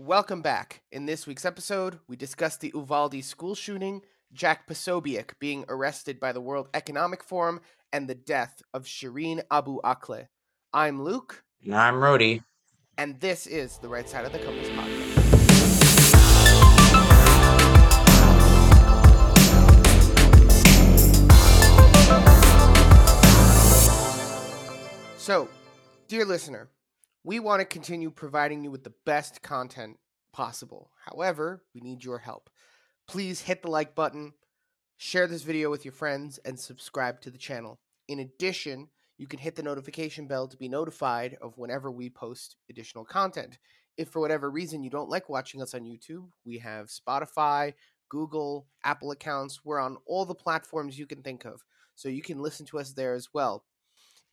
Welcome 0.00 0.42
back. 0.42 0.82
In 0.92 1.06
this 1.06 1.26
week's 1.26 1.46
episode, 1.46 2.00
we 2.06 2.16
discuss 2.16 2.58
the 2.58 2.70
Uvalde 2.74 3.24
school 3.24 3.54
shooting, 3.54 4.02
Jack 4.32 4.68
Posobiec 4.68 5.30
being 5.38 5.64
arrested 5.68 6.20
by 6.20 6.32
the 6.32 6.40
World 6.40 6.68
Economic 6.74 7.24
Forum, 7.24 7.60
and 7.94 8.06
the 8.06 8.14
death 8.14 8.60
of 8.74 8.84
Shireen 8.84 9.42
Abu 9.50 9.80
Akleh. 9.82 10.26
I'm 10.74 11.02
Luke, 11.02 11.44
And 11.64 11.74
I'm 11.74 12.02
Rody. 12.02 12.42
and 12.98 13.18
this 13.20 13.46
is 13.46 13.78
the 13.78 13.88
Right 13.88 14.06
Side 14.08 14.26
of 14.26 14.32
the 14.32 14.38
Compass 14.40 14.68
podcast. 14.68 16.16
So, 25.16 25.48
dear 26.08 26.24
listener, 26.24 26.68
we 27.26 27.40
want 27.40 27.58
to 27.58 27.64
continue 27.64 28.08
providing 28.08 28.62
you 28.62 28.70
with 28.70 28.84
the 28.84 28.94
best 29.04 29.42
content 29.42 29.98
possible. 30.32 30.92
However, 31.04 31.64
we 31.74 31.80
need 31.80 32.04
your 32.04 32.18
help. 32.18 32.48
Please 33.08 33.40
hit 33.40 33.62
the 33.62 33.68
like 33.68 33.96
button, 33.96 34.34
share 34.96 35.26
this 35.26 35.42
video 35.42 35.68
with 35.68 35.84
your 35.84 35.90
friends, 35.90 36.38
and 36.44 36.56
subscribe 36.56 37.20
to 37.22 37.30
the 37.32 37.36
channel. 37.36 37.80
In 38.06 38.20
addition, 38.20 38.90
you 39.18 39.26
can 39.26 39.40
hit 39.40 39.56
the 39.56 39.64
notification 39.64 40.28
bell 40.28 40.46
to 40.46 40.56
be 40.56 40.68
notified 40.68 41.36
of 41.42 41.58
whenever 41.58 41.90
we 41.90 42.10
post 42.10 42.54
additional 42.70 43.04
content. 43.04 43.58
If 43.96 44.10
for 44.10 44.20
whatever 44.20 44.48
reason 44.48 44.84
you 44.84 44.90
don't 44.90 45.10
like 45.10 45.28
watching 45.28 45.60
us 45.60 45.74
on 45.74 45.80
YouTube, 45.80 46.28
we 46.44 46.58
have 46.58 46.86
Spotify, 46.86 47.74
Google, 48.08 48.68
Apple 48.84 49.10
accounts. 49.10 49.64
We're 49.64 49.80
on 49.80 49.96
all 50.06 50.26
the 50.26 50.34
platforms 50.36 50.96
you 50.96 51.06
can 51.06 51.22
think 51.22 51.44
of, 51.44 51.64
so 51.96 52.08
you 52.08 52.22
can 52.22 52.38
listen 52.38 52.66
to 52.66 52.78
us 52.78 52.92
there 52.92 53.14
as 53.14 53.30
well. 53.34 53.64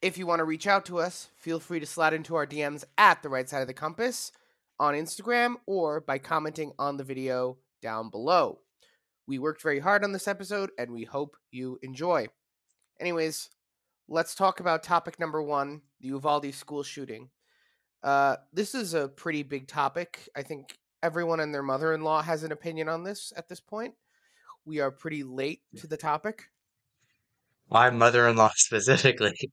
If 0.03 0.17
you 0.17 0.27
want 0.27 0.39
to 0.39 0.43
reach 0.43 0.67
out 0.67 0.83
to 0.87 0.99
us, 0.99 1.29
feel 1.37 1.61
free 1.61 1.79
to 1.79 1.85
slide 1.85 2.13
into 2.13 2.35
our 2.35 2.45
DMs 2.45 2.83
at 2.97 3.23
the 3.23 3.29
right 3.29 3.47
side 3.47 3.61
of 3.61 3.67
the 3.67 3.73
compass 3.73 4.33
on 4.77 4.95
Instagram 4.95 5.55
or 5.65 6.01
by 6.01 6.17
commenting 6.17 6.73
on 6.77 6.97
the 6.97 7.05
video 7.05 7.57
down 7.81 8.09
below. 8.09 8.59
We 9.27 9.39
worked 9.39 9.61
very 9.61 9.79
hard 9.79 10.03
on 10.03 10.11
this 10.11 10.27
episode 10.27 10.71
and 10.77 10.91
we 10.91 11.05
hope 11.05 11.37
you 11.51 11.79
enjoy. 11.81 12.27
Anyways, 12.99 13.49
let's 14.09 14.35
talk 14.35 14.59
about 14.59 14.83
topic 14.83 15.21
number 15.21 15.41
one 15.41 15.83
the 16.01 16.09
Uvalde 16.09 16.53
school 16.53 16.83
shooting. 16.83 17.29
Uh, 18.03 18.35
this 18.51 18.75
is 18.75 18.93
a 18.93 19.07
pretty 19.07 19.41
big 19.41 19.69
topic. 19.69 20.27
I 20.35 20.41
think 20.41 20.77
everyone 21.01 21.39
and 21.39 21.53
their 21.53 21.63
mother 21.63 21.93
in 21.93 22.01
law 22.01 22.21
has 22.21 22.43
an 22.43 22.51
opinion 22.51 22.89
on 22.89 23.05
this 23.05 23.31
at 23.37 23.47
this 23.47 23.61
point. 23.61 23.93
We 24.65 24.81
are 24.81 24.91
pretty 24.91 25.23
late 25.23 25.61
to 25.77 25.87
the 25.87 25.95
topic. 25.95 26.49
My 27.69 27.89
mother-in-law 27.89 28.51
specifically. 28.55 29.51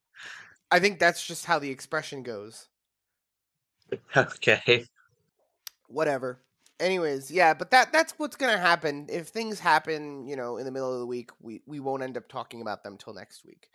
I 0.71 0.79
think 0.79 0.99
that's 0.99 1.27
just 1.27 1.47
how 1.47 1.59
the 1.59 1.71
expression 1.71 2.23
goes. 2.23 2.69
Okay. 4.17 4.87
whatever. 5.89 6.41
Anyways, 6.79 7.31
yeah, 7.31 7.53
but 7.53 7.71
that 7.73 7.93
that's 7.93 8.15
what's 8.17 8.37
gonna 8.37 8.59
happen. 8.59 9.07
If 9.11 9.29
things 9.29 9.61
happen, 9.61 10.27
you 10.27 10.37
know, 10.37 10.57
in 10.57 10.65
the 10.65 10.71
middle 10.71 10.93
of 10.93 11.01
the 11.01 11.07
week, 11.07 11.31
we 11.41 11.61
we 11.67 11.79
won't 11.79 12.03
end 12.03 12.17
up 12.17 12.29
talking 12.29 12.63
about 12.63 12.83
them 12.83 12.97
till 12.97 13.13
next 13.13 13.45
week. 13.45 13.69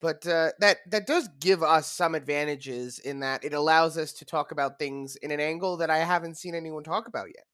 But 0.00 0.26
uh, 0.26 0.50
that 0.58 0.78
that 0.90 1.06
does 1.06 1.28
give 1.38 1.62
us 1.62 1.86
some 1.86 2.16
advantages 2.16 2.98
in 2.98 3.20
that 3.20 3.44
it 3.44 3.54
allows 3.54 3.96
us 3.96 4.12
to 4.14 4.24
talk 4.24 4.50
about 4.50 4.78
things 4.78 5.14
in 5.16 5.30
an 5.30 5.38
angle 5.38 5.76
that 5.76 5.90
I 5.90 5.98
haven't 5.98 6.36
seen 6.36 6.56
anyone 6.56 6.82
talk 6.82 7.06
about 7.06 7.28
yet. 7.28 7.46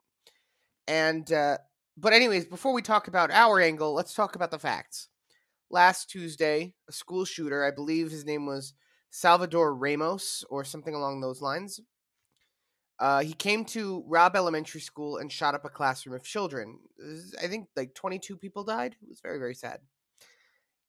And 0.87 1.31
uh, 1.31 1.59
but 1.99 2.15
anyways, 2.15 2.47
before 2.47 2.73
we 2.73 2.81
talk 2.81 3.09
about 3.09 3.31
our 3.31 3.61
angle, 3.61 3.93
let's 3.93 4.15
talk 4.15 4.37
about 4.37 4.51
the 4.51 4.59
facts. 4.59 5.09
Last 5.71 6.09
Tuesday, 6.11 6.75
a 6.89 6.93
school 6.93 7.25
shooter, 7.25 7.65
I 7.65 7.71
believe 7.71 8.11
his 8.11 8.25
name 8.25 8.47
was 8.47 8.75
Salvador 9.11 9.75
Ramos 9.75 10.45
or 10.51 10.65
something 10.65 10.95
along 10.95 11.21
those 11.21 11.43
lines, 11.43 11.81
uh, 12.99 13.21
he 13.21 13.33
came 13.33 13.65
to 13.65 14.03
Robb 14.07 14.35
Elementary 14.35 14.81
School 14.81 15.19
and 15.19 15.31
shot 15.31 15.55
up 15.55 15.65
a 15.65 15.69
classroom 15.69 16.17
of 16.17 16.25
children. 16.25 16.79
I 17.43 17.47
think 17.47 17.69
like 17.77 17.95
22 17.95 18.37
people 18.37 18.65
died. 18.65 18.97
It 19.01 19.09
was 19.09 19.21
very, 19.21 19.39
very 19.39 19.55
sad. 19.55 19.81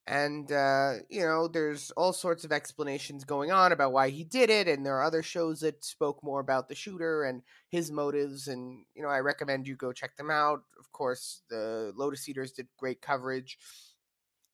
And, 0.07 0.51
uh, 0.51 0.93
you 1.07 1.21
know, 1.21 1.47
there's 1.47 1.91
all 1.91 2.13
sorts 2.13 2.43
of 2.43 2.51
explanations 2.51 3.25
going 3.25 3.51
on 3.51 3.71
about 3.71 3.91
why 3.91 4.09
he 4.09 4.23
did 4.23 4.49
it. 4.49 4.67
And 4.67 4.83
there 4.83 4.95
are 4.95 5.03
other 5.03 5.21
shows 5.21 5.59
that 5.59 5.85
spoke 5.85 6.23
more 6.23 6.39
about 6.39 6.67
the 6.67 6.73
shooter 6.73 7.25
and 7.25 7.43
his 7.69 7.91
motives. 7.91 8.47
And, 8.47 8.85
you 8.95 9.03
know, 9.03 9.09
I 9.09 9.19
recommend 9.19 9.67
you 9.67 9.75
go 9.75 9.93
check 9.93 10.17
them 10.17 10.31
out. 10.31 10.63
Of 10.79 10.91
course, 10.91 11.43
the 11.51 11.93
Lotus 11.95 12.27
Eaters 12.27 12.51
did 12.51 12.67
great 12.75 13.03
coverage. 13.03 13.59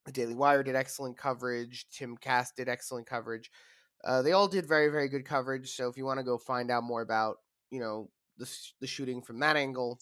The 0.05 0.11
Daily 0.11 0.35
Wire 0.35 0.63
did 0.63 0.75
excellent 0.75 1.17
coverage. 1.17 1.87
Tim 1.91 2.15
Cass 2.15 2.51
did 2.51 2.69
excellent 2.69 3.07
coverage. 3.07 3.51
Uh, 4.03 4.21
they 4.21 4.33
all 4.33 4.47
did 4.47 4.67
very, 4.67 4.89
very 4.89 5.09
good 5.09 5.25
coverage. 5.25 5.71
So 5.71 5.89
if 5.89 5.97
you 5.97 6.05
want 6.05 6.19
to 6.19 6.23
go 6.23 6.37
find 6.37 6.69
out 6.69 6.83
more 6.83 7.01
about, 7.01 7.37
you 7.71 7.79
know, 7.79 8.09
the 8.37 8.49
the 8.79 8.87
shooting 8.87 9.21
from 9.21 9.39
that 9.39 9.55
angle, 9.55 9.99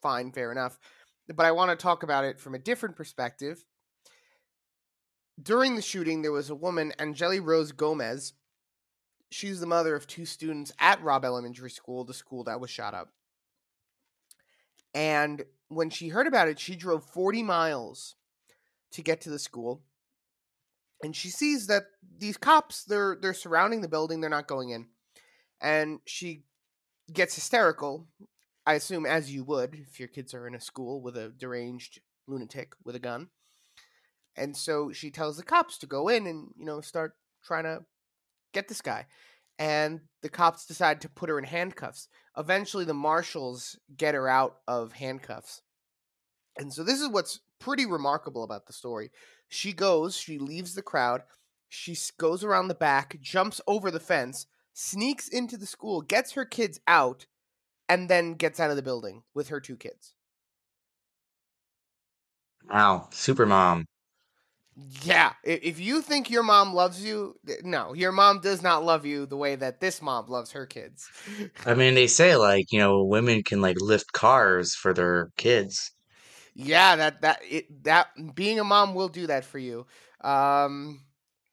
fine, 0.00 0.30
fair 0.30 0.52
enough. 0.52 0.78
But 1.34 1.46
I 1.46 1.52
want 1.52 1.76
to 1.76 1.82
talk 1.82 2.04
about 2.04 2.24
it 2.24 2.38
from 2.38 2.54
a 2.54 2.58
different 2.58 2.94
perspective. 2.94 3.64
During 5.42 5.74
the 5.74 5.82
shooting, 5.82 6.22
there 6.22 6.32
was 6.32 6.48
a 6.48 6.54
woman, 6.54 6.92
Angeli 6.98 7.40
Rose 7.40 7.72
Gomez. 7.72 8.32
She's 9.30 9.58
the 9.58 9.66
mother 9.66 9.96
of 9.96 10.06
two 10.06 10.24
students 10.24 10.72
at 10.78 11.02
Robb 11.02 11.24
Elementary 11.24 11.70
School, 11.70 12.04
the 12.04 12.14
school 12.14 12.44
that 12.44 12.60
was 12.60 12.70
shot 12.70 12.94
up. 12.94 13.12
And 14.94 15.44
when 15.68 15.90
she 15.90 16.08
heard 16.08 16.28
about 16.28 16.48
it, 16.48 16.60
she 16.60 16.76
drove 16.76 17.04
40 17.04 17.42
miles 17.42 18.14
to 18.92 19.02
get 19.02 19.20
to 19.20 19.30
the 19.30 19.38
school 19.38 19.82
and 21.02 21.14
she 21.14 21.28
sees 21.28 21.66
that 21.66 21.84
these 22.18 22.36
cops 22.36 22.84
they're 22.84 23.16
they're 23.20 23.34
surrounding 23.34 23.80
the 23.80 23.88
building 23.88 24.20
they're 24.20 24.30
not 24.30 24.48
going 24.48 24.70
in 24.70 24.86
and 25.60 26.00
she 26.04 26.44
gets 27.12 27.34
hysterical 27.34 28.06
i 28.66 28.74
assume 28.74 29.06
as 29.06 29.32
you 29.32 29.44
would 29.44 29.74
if 29.74 29.98
your 29.98 30.08
kids 30.08 30.34
are 30.34 30.46
in 30.46 30.54
a 30.54 30.60
school 30.60 31.00
with 31.00 31.16
a 31.16 31.32
deranged 31.38 32.00
lunatic 32.26 32.74
with 32.84 32.96
a 32.96 33.00
gun 33.00 33.28
and 34.36 34.56
so 34.56 34.92
she 34.92 35.10
tells 35.10 35.36
the 35.36 35.42
cops 35.42 35.78
to 35.78 35.86
go 35.86 36.08
in 36.08 36.26
and 36.26 36.48
you 36.58 36.64
know 36.64 36.80
start 36.80 37.14
trying 37.42 37.64
to 37.64 37.84
get 38.52 38.68
this 38.68 38.80
guy 38.80 39.06
and 39.58 40.00
the 40.22 40.28
cops 40.28 40.66
decide 40.66 41.00
to 41.00 41.08
put 41.08 41.30
her 41.30 41.38
in 41.38 41.44
handcuffs. 41.44 42.08
Eventually 42.36 42.84
the 42.84 42.92
marshals 42.92 43.78
get 43.96 44.14
her 44.14 44.28
out 44.28 44.56
of 44.68 44.92
handcuffs 44.92 45.62
and 46.58 46.72
so 46.72 46.82
this 46.82 47.00
is 47.00 47.08
what's 47.08 47.40
pretty 47.58 47.86
remarkable 47.86 48.44
about 48.44 48.66
the 48.66 48.72
story 48.72 49.10
she 49.48 49.72
goes, 49.72 50.16
she 50.16 50.38
leaves 50.38 50.74
the 50.74 50.82
crowd, 50.82 51.22
she 51.68 51.96
goes 52.18 52.42
around 52.42 52.68
the 52.68 52.74
back, 52.74 53.20
jumps 53.20 53.60
over 53.66 53.90
the 53.90 54.00
fence, 54.00 54.46
sneaks 54.72 55.28
into 55.28 55.56
the 55.56 55.66
school, 55.66 56.02
gets 56.02 56.32
her 56.32 56.44
kids 56.44 56.80
out, 56.86 57.26
and 57.88 58.08
then 58.08 58.34
gets 58.34 58.58
out 58.58 58.70
of 58.70 58.76
the 58.76 58.82
building 58.82 59.22
with 59.34 59.48
her 59.48 59.60
two 59.60 59.76
kids. 59.76 60.14
Wow. 62.68 63.08
Super 63.12 63.46
mom. 63.46 63.86
Yeah, 65.02 65.32
if 65.42 65.80
you 65.80 66.02
think 66.02 66.28
your 66.28 66.42
mom 66.42 66.74
loves 66.74 67.02
you, 67.02 67.36
no, 67.62 67.94
your 67.94 68.12
mom 68.12 68.40
does 68.40 68.60
not 68.60 68.84
love 68.84 69.06
you 69.06 69.24
the 69.24 69.36
way 69.36 69.56
that 69.56 69.80
this 69.80 70.02
mom 70.02 70.26
loves 70.26 70.52
her 70.52 70.66
kids. 70.66 71.08
I 71.64 71.72
mean, 71.72 71.94
they 71.94 72.06
say 72.06 72.36
like, 72.36 72.70
you 72.70 72.78
know, 72.78 73.02
women 73.02 73.42
can 73.42 73.62
like 73.62 73.80
lift 73.80 74.12
cars 74.12 74.74
for 74.74 74.92
their 74.92 75.30
kids. 75.38 75.92
Yeah, 76.56 76.96
that 76.96 77.20
that 77.20 77.40
it 77.48 77.84
that 77.84 78.08
being 78.34 78.58
a 78.58 78.64
mom 78.64 78.94
will 78.94 79.08
do 79.08 79.26
that 79.26 79.44
for 79.44 79.58
you. 79.58 79.86
Um 80.22 81.02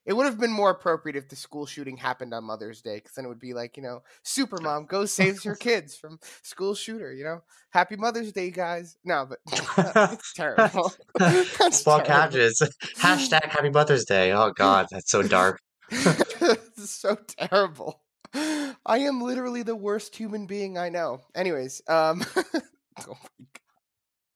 it 0.05 0.13
would 0.13 0.25
have 0.25 0.39
been 0.39 0.51
more 0.51 0.69
appropriate 0.69 1.15
if 1.15 1.29
the 1.29 1.35
school 1.35 1.65
shooting 1.65 1.95
happened 1.95 2.33
on 2.33 2.43
Mother's 2.43 2.81
Day, 2.81 2.95
because 2.95 3.13
then 3.15 3.23
it 3.23 3.29
would 3.29 3.39
be 3.39 3.53
like, 3.53 3.77
you 3.77 3.83
know, 3.83 4.03
super 4.23 4.57
mom 4.61 4.85
goes 4.85 5.11
saves 5.11 5.43
her 5.43 5.55
kids 5.55 5.95
from 5.95 6.19
school 6.41 6.73
shooter. 6.73 7.13
You 7.13 7.23
know, 7.23 7.43
Happy 7.71 7.95
Mother's 7.95 8.31
Day, 8.31 8.49
guys. 8.49 8.97
No, 9.03 9.27
but 9.27 9.39
it's 10.13 10.33
terrible. 10.33 10.93
That's 11.17 11.83
captions. 11.83 12.61
Hashtag 12.97 13.49
Happy 13.49 13.69
Mother's 13.69 14.05
Day. 14.05 14.31
Oh 14.31 14.51
God, 14.55 14.87
that's 14.91 15.11
so 15.11 15.21
dark. 15.21 15.59
It's 15.89 16.91
so 16.91 17.15
terrible. 17.15 18.01
I 18.33 18.99
am 18.99 19.21
literally 19.21 19.63
the 19.63 19.75
worst 19.75 20.15
human 20.15 20.47
being 20.47 20.77
I 20.77 20.89
know. 20.89 21.21
Anyways, 21.35 21.81
um 21.87 22.25
oh 22.35 23.17
my 23.39 23.45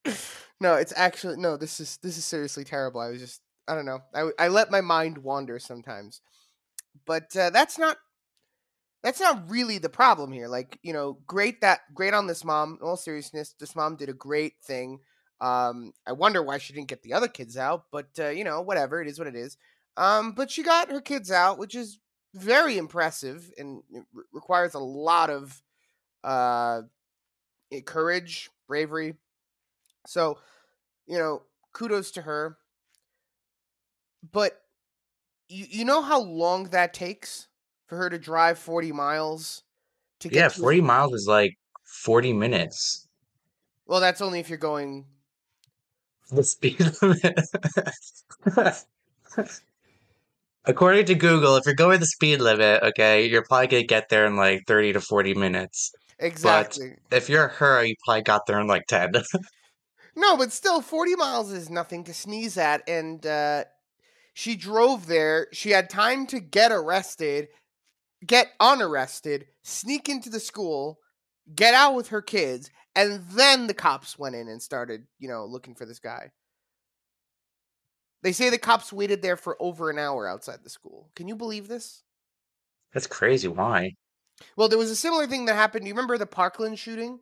god. 0.06 0.18
No, 0.60 0.76
it's 0.76 0.94
actually 0.96 1.38
no, 1.38 1.58
this 1.58 1.80
is 1.80 1.98
this 2.02 2.18
is 2.18 2.26
seriously 2.26 2.64
terrible. 2.64 3.00
I 3.00 3.10
was 3.10 3.20
just 3.20 3.42
I 3.68 3.76
don't 3.76 3.86
know. 3.86 4.00
I 4.14 4.32
I 4.40 4.48
let 4.48 4.72
my 4.72 4.82
mind 4.82 5.20
wander 5.20 5.60
sometimes. 5.60 6.22
But 7.06 7.36
uh, 7.38 7.50
that's 7.52 7.78
not 7.80 7.98
that's 9.04 9.20
not 9.20 9.50
really 9.50 9.78
the 9.78 9.90
problem 9.90 10.32
here. 10.32 10.48
Like, 10.48 10.80
you 10.82 10.92
know, 10.94 11.20
great 11.28 11.62
that 11.62 11.82
great 11.94 12.14
on 12.14 12.28
this 12.28 12.44
mom. 12.44 12.78
In 12.82 12.88
all 12.88 12.98
seriousness, 12.98 13.54
this 13.60 13.76
mom 13.76 13.96
did 13.96 14.10
a 14.10 14.14
great 14.14 14.54
thing. 14.64 15.00
Um, 15.40 15.94
I 16.08 16.14
wonder 16.14 16.42
why 16.42 16.58
she 16.58 16.74
didn't 16.74 16.88
get 16.88 17.04
the 17.04 17.14
other 17.14 17.28
kids 17.28 17.58
out, 17.58 17.86
but 17.92 18.08
uh, 18.20 18.30
you 18.30 18.44
know, 18.44 18.62
whatever. 18.62 19.02
It 19.02 19.08
is 19.08 19.20
what 19.20 19.28
it 19.28 19.36
is. 19.36 19.58
Um, 19.98 20.34
but 20.34 20.52
she 20.52 20.64
got 20.64 20.92
her 20.92 21.02
kids 21.02 21.32
out, 21.32 21.58
which 21.58 21.76
is 21.76 22.00
very 22.34 22.78
impressive 22.78 23.50
and 23.58 23.82
re- 24.14 24.24
requires 24.34 24.74
a 24.74 24.80
lot 24.80 25.30
of 25.30 25.62
uh, 26.24 26.82
eh, 27.72 27.82
courage, 27.82 28.50
bravery. 28.68 29.16
So, 30.08 30.40
you 31.08 31.18
know, 31.18 31.44
kudos 31.74 32.12
to 32.12 32.24
her. 32.24 32.58
But 34.32 34.62
you 35.50 35.66
you 35.70 35.86
know 35.86 36.02
how 36.02 36.22
long 36.22 36.66
that 36.72 36.94
takes 36.94 37.48
for 37.88 37.98
her 37.98 38.10
to 38.10 38.20
drive 38.20 38.60
40 38.60 38.92
miles 38.94 39.64
to 40.20 40.30
get 40.30 40.42
Yeah, 40.42 40.50
to 40.52 40.68
a 40.68 40.70
40 40.70 40.80
miles 40.82 41.14
is 41.14 41.28
like 41.28 41.58
40 41.84 42.32
minutes. 42.34 43.08
Well, 43.88 44.00
that's 44.02 44.22
only 44.22 44.40
if 44.40 44.50
you're 44.50 44.58
going. 44.60 45.08
The 46.32 46.44
speed 46.44 46.80
limit. 47.02 47.40
According 50.66 51.06
to 51.08 51.16
Google, 51.16 51.56
if 51.56 51.66
you're 51.66 51.74
going 51.74 52.00
the 52.00 52.06
speed 52.06 52.42
limit, 52.42 52.84
okay, 52.84 53.26
you're 53.26 53.44
probably 53.44 53.68
gonna 53.68 53.84
get 53.84 54.10
there 54.10 54.26
in 54.28 54.36
like 54.36 54.68
30 54.68 54.94
to 54.94 55.02
40 55.02 55.34
minutes. 55.34 55.92
Exactly. 56.20 56.98
But 57.10 57.18
if 57.18 57.30
you're 57.30 57.48
her, 57.48 57.84
you 57.84 57.96
probably 58.06 58.22
got 58.24 58.46
there 58.48 58.60
in 58.60 58.68
like 58.68 58.88
10. 58.88 59.14
no, 60.18 60.36
but 60.36 60.52
still, 60.52 60.82
40 60.82 61.16
miles 61.16 61.52
is 61.52 61.70
nothing 61.70 62.04
to 62.06 62.14
sneeze 62.14 62.58
at. 62.58 62.88
And 62.90 63.26
uh, 63.26 63.66
she 64.34 64.56
drove 64.56 65.06
there. 65.06 65.48
She 65.54 65.70
had 65.70 65.90
time 65.90 66.26
to 66.28 66.40
get 66.40 66.72
arrested, 66.72 67.50
get 68.26 68.48
unarrested, 68.60 69.46
sneak 69.62 70.10
into 70.10 70.30
the 70.32 70.40
school, 70.40 71.00
get 71.56 71.76
out 71.76 71.96
with 71.96 72.10
her 72.10 72.22
kids, 72.22 72.72
and 72.96 73.24
then 73.32 73.68
the 73.68 73.76
cops 73.76 74.18
went 74.18 74.36
in 74.36 74.48
and 74.48 74.62
started, 74.62 75.06
you 75.20 75.30
know, 75.30 75.46
looking 75.46 75.76
for 75.76 75.86
this 75.86 76.00
guy. 76.00 76.32
They 78.24 78.32
say 78.32 78.50
the 78.50 78.58
cops 78.58 78.92
waited 78.92 79.22
there 79.22 79.38
for 79.38 79.56
over 79.60 79.92
an 79.92 80.00
hour 80.00 80.28
outside 80.28 80.64
the 80.64 80.70
school. 80.70 81.12
Can 81.16 81.28
you 81.28 81.36
believe 81.36 81.68
this? 81.68 82.04
That's 82.92 83.06
crazy. 83.06 83.48
Why? 83.48 83.92
Well, 84.56 84.68
there 84.68 84.80
was 84.80 84.90
a 84.90 84.96
similar 84.96 85.28
thing 85.28 85.46
that 85.46 85.56
happened. 85.56 85.84
Do 85.84 85.90
you 85.90 85.94
remember 85.94 86.18
the 86.18 86.26
Parkland 86.26 86.80
shooting? 86.80 87.20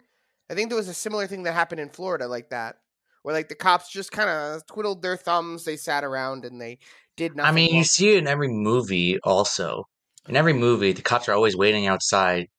I 0.50 0.54
think 0.54 0.70
there 0.70 0.78
was 0.78 0.88
a 0.88 0.94
similar 0.94 1.28
thing 1.28 1.44
that 1.44 1.54
happened 1.54 1.82
in 1.82 1.90
Florida 1.90 2.28
like 2.28 2.50
that, 2.52 2.78
where 3.26 3.34
like 3.34 3.50
the 3.50 3.56
cops 3.56 3.90
just 3.90 4.12
kind 4.12 4.30
of 4.30 4.64
twiddled 4.68 5.02
their 5.02 5.18
thumbs. 5.18 5.64
They 5.64 5.78
sat 5.78 6.04
around 6.04 6.46
and 6.46 6.62
they 6.62 6.78
did 7.18 7.36
nothing. 7.36 7.50
I 7.50 7.56
mean, 7.56 7.74
you 7.74 7.84
see 7.84 8.12
it 8.12 8.20
in 8.20 8.28
every 8.28 8.50
movie. 8.50 9.18
Also, 9.22 9.88
in 10.30 10.36
every 10.36 10.54
movie, 10.54 10.92
the 10.92 11.02
cops 11.02 11.28
are 11.28 11.34
always 11.34 11.58
waiting 11.58 11.88
outside, 11.88 12.50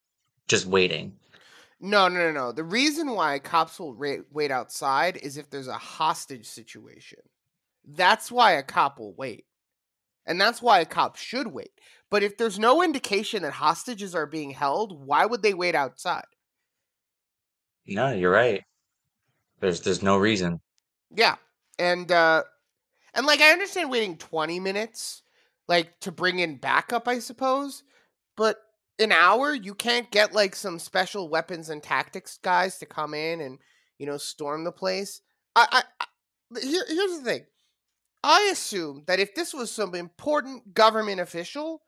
just 0.49 0.67
waiting. 0.67 1.13
No, 1.79 2.09
no, 2.09 2.19
no, 2.19 2.33
no. 2.33 2.51
The 2.51 2.65
reason 2.65 3.13
why 3.13 3.39
cops 3.39 3.79
will 3.79 3.97
wait 4.33 4.51
outside 4.51 5.19
is 5.19 5.37
if 5.37 5.49
there's 5.51 5.69
a 5.69 5.75
hostage 5.75 6.47
situation. 6.47 7.21
That's 7.87 8.33
why 8.33 8.55
a 8.55 8.65
cop 8.65 8.99
will 8.99 9.15
wait. 9.15 9.45
And 10.27 10.41
that's 10.41 10.61
why 10.61 10.81
a 10.81 10.85
cop 10.85 11.15
should 11.15 11.47
wait. 11.47 11.81
But 12.11 12.25
if 12.25 12.39
there's 12.39 12.59
no 12.59 12.83
indication 12.83 13.45
that 13.45 13.53
hostages 13.53 14.17
are 14.17 14.27
being 14.27 14.51
held, 14.51 15.07
why 15.07 15.27
would 15.27 15.43
they 15.43 15.55
wait 15.55 15.77
outside? 15.77 16.25
No, 17.87 18.13
you're 18.13 18.33
right. 18.33 18.65
There's 19.61 19.81
there's 19.81 20.03
no 20.03 20.17
reason. 20.17 20.61
Yeah. 21.15 21.37
And 21.79 22.11
uh 22.11 22.43
and 23.15 23.27
like 23.27 23.41
I 23.41 23.51
understand 23.51 23.91
waiting 23.91 24.17
20 24.17 24.61
minutes 24.61 25.23
like 25.69 25.99
to 26.01 26.13
bring 26.13 26.39
in 26.39 26.57
backup, 26.57 27.09
I 27.09 27.19
suppose, 27.19 27.83
but 28.37 28.59
an 28.99 29.13
hour 29.13 29.55
you 29.55 29.75
can't 29.75 30.11
get 30.11 30.33
like 30.33 30.57
some 30.57 30.79
special 30.79 31.29
weapons 31.29 31.69
and 31.69 31.83
tactics 31.83 32.39
guys 32.43 32.79
to 32.79 32.87
come 32.87 33.15
in 33.15 33.41
and 33.41 33.59
you 33.99 34.07
know 34.07 34.17
storm 34.17 34.65
the 34.65 34.73
place. 34.73 35.21
I 35.55 35.67
I, 35.71 35.83
I 36.01 36.61
here, 36.61 36.85
here's 36.89 37.19
the 37.19 37.25
thing. 37.25 37.47
I 38.23 38.49
assume 38.51 39.05
that 39.07 39.21
if 39.21 39.35
this 39.35 39.55
was 39.55 39.71
some 39.71 39.95
important 39.95 40.75
government 40.75 41.21
official, 41.21 41.83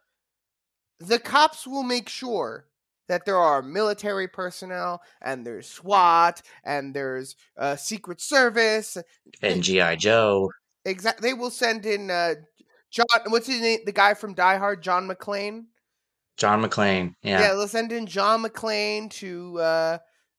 the 1.01 1.19
cops 1.19 1.67
will 1.67 1.83
make 1.83 2.09
sure 2.09 2.67
that 3.09 3.25
there 3.25 3.37
are 3.37 3.63
military 3.63 4.29
personnel 4.29 5.03
and 5.23 5.47
there's 5.47 5.69
SWAT 5.69 6.43
and 6.65 6.95
there's 6.95 7.37
uh, 7.57 7.77
Secret 7.77 8.21
Service 8.21 8.97
and 9.43 9.63
GI 9.63 9.97
Joe. 9.97 10.51
Exactly, 10.85 11.31
they 11.31 11.35
will 11.35 11.51
send 11.51 11.87
in 11.87 12.11
uh, 12.11 12.35
John. 12.91 13.07
What's 13.27 13.47
his 13.47 13.61
name? 13.61 13.81
The 13.85 13.93
guy 13.93 14.15
from 14.15 14.35
Die 14.35 14.57
Hard, 14.57 14.83
John 14.83 15.09
McClane. 15.09 15.65
John 16.37 16.63
McClane. 16.63 17.15
Yeah, 17.23 17.41
yeah. 17.41 17.49
They'll 17.55 17.69
send 17.69 17.93
in 17.93 18.07
John 18.07 18.45
McClane 18.45 19.11
to 19.11 19.59
uh, 19.59 19.99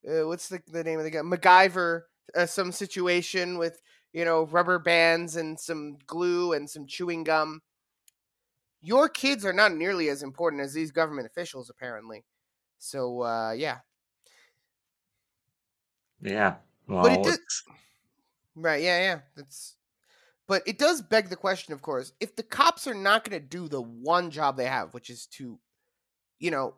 uh, 0.10 0.28
what's 0.28 0.48
the 0.48 0.62
the 0.68 0.84
name 0.84 1.00
of 1.00 1.06
the 1.06 1.12
guy? 1.12 1.20
MacGyver. 1.20 2.02
Uh, 2.36 2.46
some 2.46 2.72
situation 2.72 3.58
with 3.58 3.82
you 4.14 4.24
know 4.24 4.46
rubber 4.46 4.78
bands 4.78 5.36
and 5.36 5.60
some 5.60 5.98
glue 6.06 6.54
and 6.54 6.70
some 6.70 6.86
chewing 6.86 7.24
gum 7.24 7.60
your 8.82 9.10
kids 9.10 9.46
are 9.46 9.54
not 9.54 9.74
nearly 9.74 10.10
as 10.10 10.24
important 10.24 10.62
as 10.62 10.74
these 10.74 10.92
government 10.92 11.28
officials 11.28 11.70
apparently 11.70 12.24
so 12.80 13.22
uh 13.22 13.52
yeah 13.52 13.78
yeah 16.22 16.56
well, 16.88 17.04
but 17.04 17.12
it 17.12 17.24
does, 17.24 17.40
right 18.56 18.82
yeah 18.82 19.00
yeah 19.00 19.20
that's 19.36 19.76
but 20.48 20.64
it 20.66 20.80
does 20.80 21.02
beg 21.02 21.30
the 21.30 21.36
question 21.36 21.74
of 21.74 21.82
course 21.82 22.14
if 22.20 22.36
the 22.36 22.44
cops 22.44 22.88
are 22.88 22.96
not 22.96 23.24
going 23.24 23.40
to 23.40 23.48
do 23.48 23.68
the 23.68 23.82
one 23.82 24.32
job 24.32 24.58
they 24.58 24.66
have 24.66 24.94
which 24.94 25.10
is 25.10 25.28
to 25.28 25.60
you 26.40 26.50
know 26.50 26.74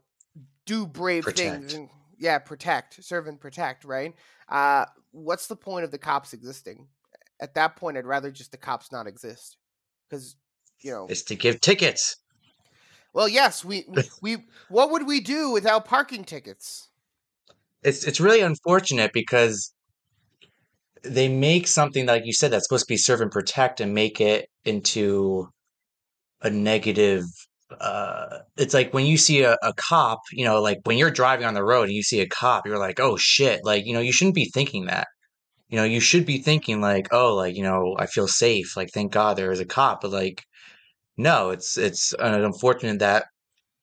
do 0.65 0.85
brave 0.85 1.23
protect. 1.23 1.39
things 1.39 1.73
and 1.73 1.89
yeah 2.17 2.39
protect 2.39 3.03
serve 3.03 3.27
and 3.27 3.39
protect 3.39 3.85
right 3.85 4.13
uh 4.49 4.85
what's 5.11 5.47
the 5.47 5.55
point 5.55 5.85
of 5.85 5.91
the 5.91 5.97
cops 5.97 6.33
existing 6.33 6.87
at 7.39 7.53
that 7.55 7.75
point 7.75 7.97
i'd 7.97 8.05
rather 8.05 8.31
just 8.31 8.51
the 8.51 8.57
cops 8.57 8.91
not 8.91 9.07
exist 9.07 9.57
because 10.09 10.35
you 10.81 10.91
know 10.91 11.07
is 11.09 11.23
to 11.23 11.35
give 11.35 11.61
tickets. 11.61 12.17
Well, 13.13 13.27
yes, 13.27 13.63
we 13.65 13.85
we 14.21 14.37
what 14.69 14.91
would 14.91 15.07
we 15.07 15.19
do 15.19 15.51
without 15.51 15.85
parking 15.85 16.23
tickets? 16.23 16.89
It's 17.83 18.03
it's 18.05 18.19
really 18.19 18.41
unfortunate 18.41 19.11
because 19.13 19.73
they 21.03 21.27
make 21.27 21.67
something 21.67 22.05
like 22.05 22.25
you 22.25 22.33
said 22.33 22.51
that's 22.51 22.65
supposed 22.67 22.85
to 22.85 22.93
be 22.93 22.97
serve 22.97 23.21
and 23.21 23.31
protect 23.31 23.79
and 23.79 23.93
make 23.93 24.21
it 24.21 24.47
into 24.65 25.47
a 26.41 26.49
negative 26.49 27.23
uh 27.79 28.39
it's 28.57 28.73
like 28.73 28.93
when 28.93 29.05
you 29.05 29.17
see 29.17 29.43
a, 29.43 29.57
a 29.63 29.73
cop 29.73 30.19
you 30.31 30.43
know 30.43 30.61
like 30.61 30.79
when 30.83 30.97
you're 30.97 31.09
driving 31.09 31.45
on 31.45 31.53
the 31.53 31.63
road 31.63 31.83
and 31.83 31.93
you 31.93 32.03
see 32.03 32.19
a 32.19 32.27
cop 32.27 32.67
you're 32.67 32.77
like 32.77 32.99
oh 32.99 33.15
shit 33.17 33.61
like 33.63 33.85
you 33.85 33.93
know 33.93 33.99
you 33.99 34.11
shouldn't 34.11 34.35
be 34.35 34.51
thinking 34.53 34.85
that 34.85 35.07
you 35.69 35.77
know 35.77 35.83
you 35.83 35.99
should 35.99 36.25
be 36.25 36.37
thinking 36.37 36.81
like 36.81 37.07
oh 37.11 37.33
like 37.33 37.55
you 37.55 37.63
know 37.63 37.95
i 37.97 38.05
feel 38.05 38.27
safe 38.27 38.75
like 38.75 38.89
thank 38.93 39.11
god 39.11 39.37
there 39.37 39.51
is 39.51 39.59
a 39.59 39.65
cop 39.65 40.01
but 40.01 40.11
like 40.11 40.43
no, 41.17 41.49
it's 41.51 41.77
it's 41.77 42.13
uh, 42.13 42.41
unfortunate 42.43 42.99
that 42.99 43.25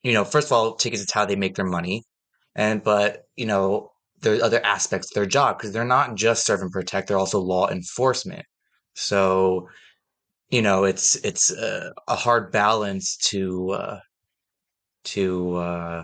you 0.03 0.13
know 0.13 0.23
first 0.23 0.47
of 0.47 0.53
all 0.53 0.75
tickets 0.75 1.03
is 1.03 1.11
how 1.11 1.25
they 1.25 1.35
make 1.35 1.55
their 1.55 1.65
money, 1.65 2.03
and 2.55 2.83
but 2.83 3.23
you 3.35 3.45
know 3.45 3.91
there's 4.21 4.41
other 4.41 4.63
aspects 4.65 5.11
of 5.11 5.15
their 5.15 5.25
job 5.25 5.57
because 5.57 5.71
they're 5.71 5.85
not 5.85 6.15
just 6.15 6.45
serve 6.45 6.61
and 6.61 6.71
protect; 6.71 7.07
they're 7.07 7.17
also 7.17 7.39
law 7.39 7.69
enforcement. 7.69 8.45
So 8.95 9.69
you 10.49 10.61
know 10.61 10.83
it's 10.83 11.15
it's 11.17 11.51
a, 11.51 11.93
a 12.07 12.15
hard 12.15 12.51
balance 12.51 13.17
to 13.29 13.71
uh, 13.71 13.99
to 15.05 15.55
uh, 15.55 16.03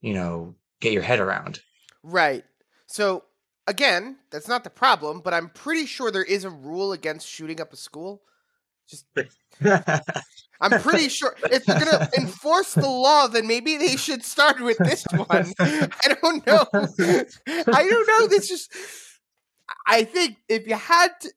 you 0.00 0.14
know 0.14 0.54
get 0.80 0.92
your 0.92 1.02
head 1.02 1.20
around. 1.20 1.60
Right. 2.02 2.44
So 2.86 3.24
again, 3.66 4.16
that's 4.30 4.48
not 4.48 4.64
the 4.64 4.70
problem, 4.70 5.20
but 5.20 5.34
I'm 5.34 5.48
pretty 5.48 5.86
sure 5.86 6.10
there 6.10 6.22
is 6.22 6.44
a 6.44 6.50
rule 6.50 6.92
against 6.92 7.26
shooting 7.26 7.60
up 7.60 7.72
a 7.72 7.76
school. 7.76 8.22
Just 8.88 9.06
I'm 10.60 10.80
pretty 10.80 11.08
sure 11.08 11.34
if 11.50 11.64
they're 11.64 11.80
gonna 11.80 12.08
enforce 12.18 12.74
the 12.74 12.88
law, 12.88 13.26
then 13.26 13.46
maybe 13.46 13.76
they 13.76 13.96
should 13.96 14.24
start 14.24 14.60
with 14.60 14.78
this 14.78 15.04
one. 15.14 15.52
I 15.58 16.16
don't 16.22 16.46
know. 16.46 16.64
I 16.72 17.88
don't 17.88 18.08
know. 18.08 18.26
This 18.28 18.50
is. 18.50 18.68
I 19.86 20.04
think 20.04 20.36
if 20.48 20.66
you 20.66 20.74
had 20.74 21.08
to. 21.20 21.32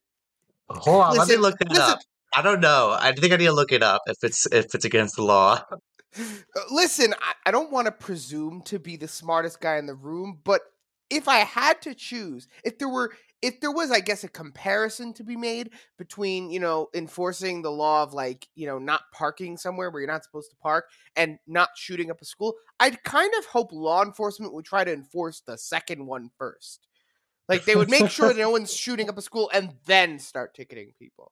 Hold 0.70 1.04
on, 1.04 1.13
listen, 1.13 1.27
let 1.27 1.30
me 1.30 1.42
look 1.42 1.60
that 1.60 1.70
listen, 1.70 1.84
up. 1.84 2.00
I 2.34 2.42
don't 2.42 2.60
know. 2.60 2.96
I 2.98 3.13
think 3.13 3.34
I 3.34 3.38
need 3.38 3.46
to 3.46 3.54
look 3.54 3.72
it 3.72 3.84
up 3.84 4.01
if 4.08 4.18
it's 4.24 4.46
if 4.51 4.74
it's 4.75 4.86
against 4.86 5.16
the 5.16 5.24
law. 5.24 5.62
Uh, 5.72 6.24
listen, 6.72 7.13
I, 7.22 7.34
I 7.48 7.51
don't 7.51 7.72
want 7.72 7.86
to 7.86 7.92
presume 7.92 8.62
to 8.63 8.80
be 8.80 8.96
the 8.96 9.08
smartest 9.08 9.62
guy 9.62 9.77
in 9.77 9.86
the 9.86 9.94
room, 9.94 10.39
but 10.44 10.62
if 11.10 11.27
I 11.27 11.39
had 11.39 11.82
to 11.84 11.94
choose, 11.94 12.48
if 12.63 12.77
there 12.77 12.89
were 12.89 13.13
if 13.41 13.60
there 13.62 13.72
was, 13.72 13.91
I 13.91 14.00
guess, 14.00 14.24
a 14.24 14.29
comparison 14.29 15.13
to 15.13 15.24
be 15.24 15.36
made 15.36 15.72
between, 15.98 16.50
you 16.50 16.60
know, 16.60 16.88
enforcing 16.94 17.62
the 17.62 17.72
law 17.72 18.03
of 18.03 18.13
like, 18.13 18.48
you 18.56 18.65
know, 18.65 18.79
not 18.79 19.01
parking 19.13 19.58
somewhere 19.58 19.89
where 19.89 20.01
you're 20.01 20.12
not 20.12 20.24
supposed 20.24 20.50
to 20.51 20.58
park 20.58 20.86
and 21.15 21.38
not 21.48 21.70
shooting 21.75 22.10
up 22.10 22.22
a 22.22 22.25
school, 22.25 22.56
I'd 22.79 23.03
kind 23.03 23.32
of 23.38 23.46
hope 23.46 23.72
law 23.72 24.03
enforcement 24.03 24.53
would 24.53 24.65
try 24.65 24.84
to 24.84 24.91
enforce 24.91 25.41
the 25.41 25.58
second 25.58 26.06
one 26.06 26.32
first. 26.38 26.88
Like 27.48 27.65
they 27.65 27.75
would 27.75 27.89
make 27.89 28.10
sure 28.10 28.29
that 28.29 28.38
no 28.38 28.50
one's 28.50 28.74
shooting 28.75 29.10
up 29.10 29.17
a 29.17 29.22
school 29.22 29.50
and 29.53 29.74
then 29.86 30.20
start 30.20 30.53
ticketing 30.53 30.94
people. 31.00 31.32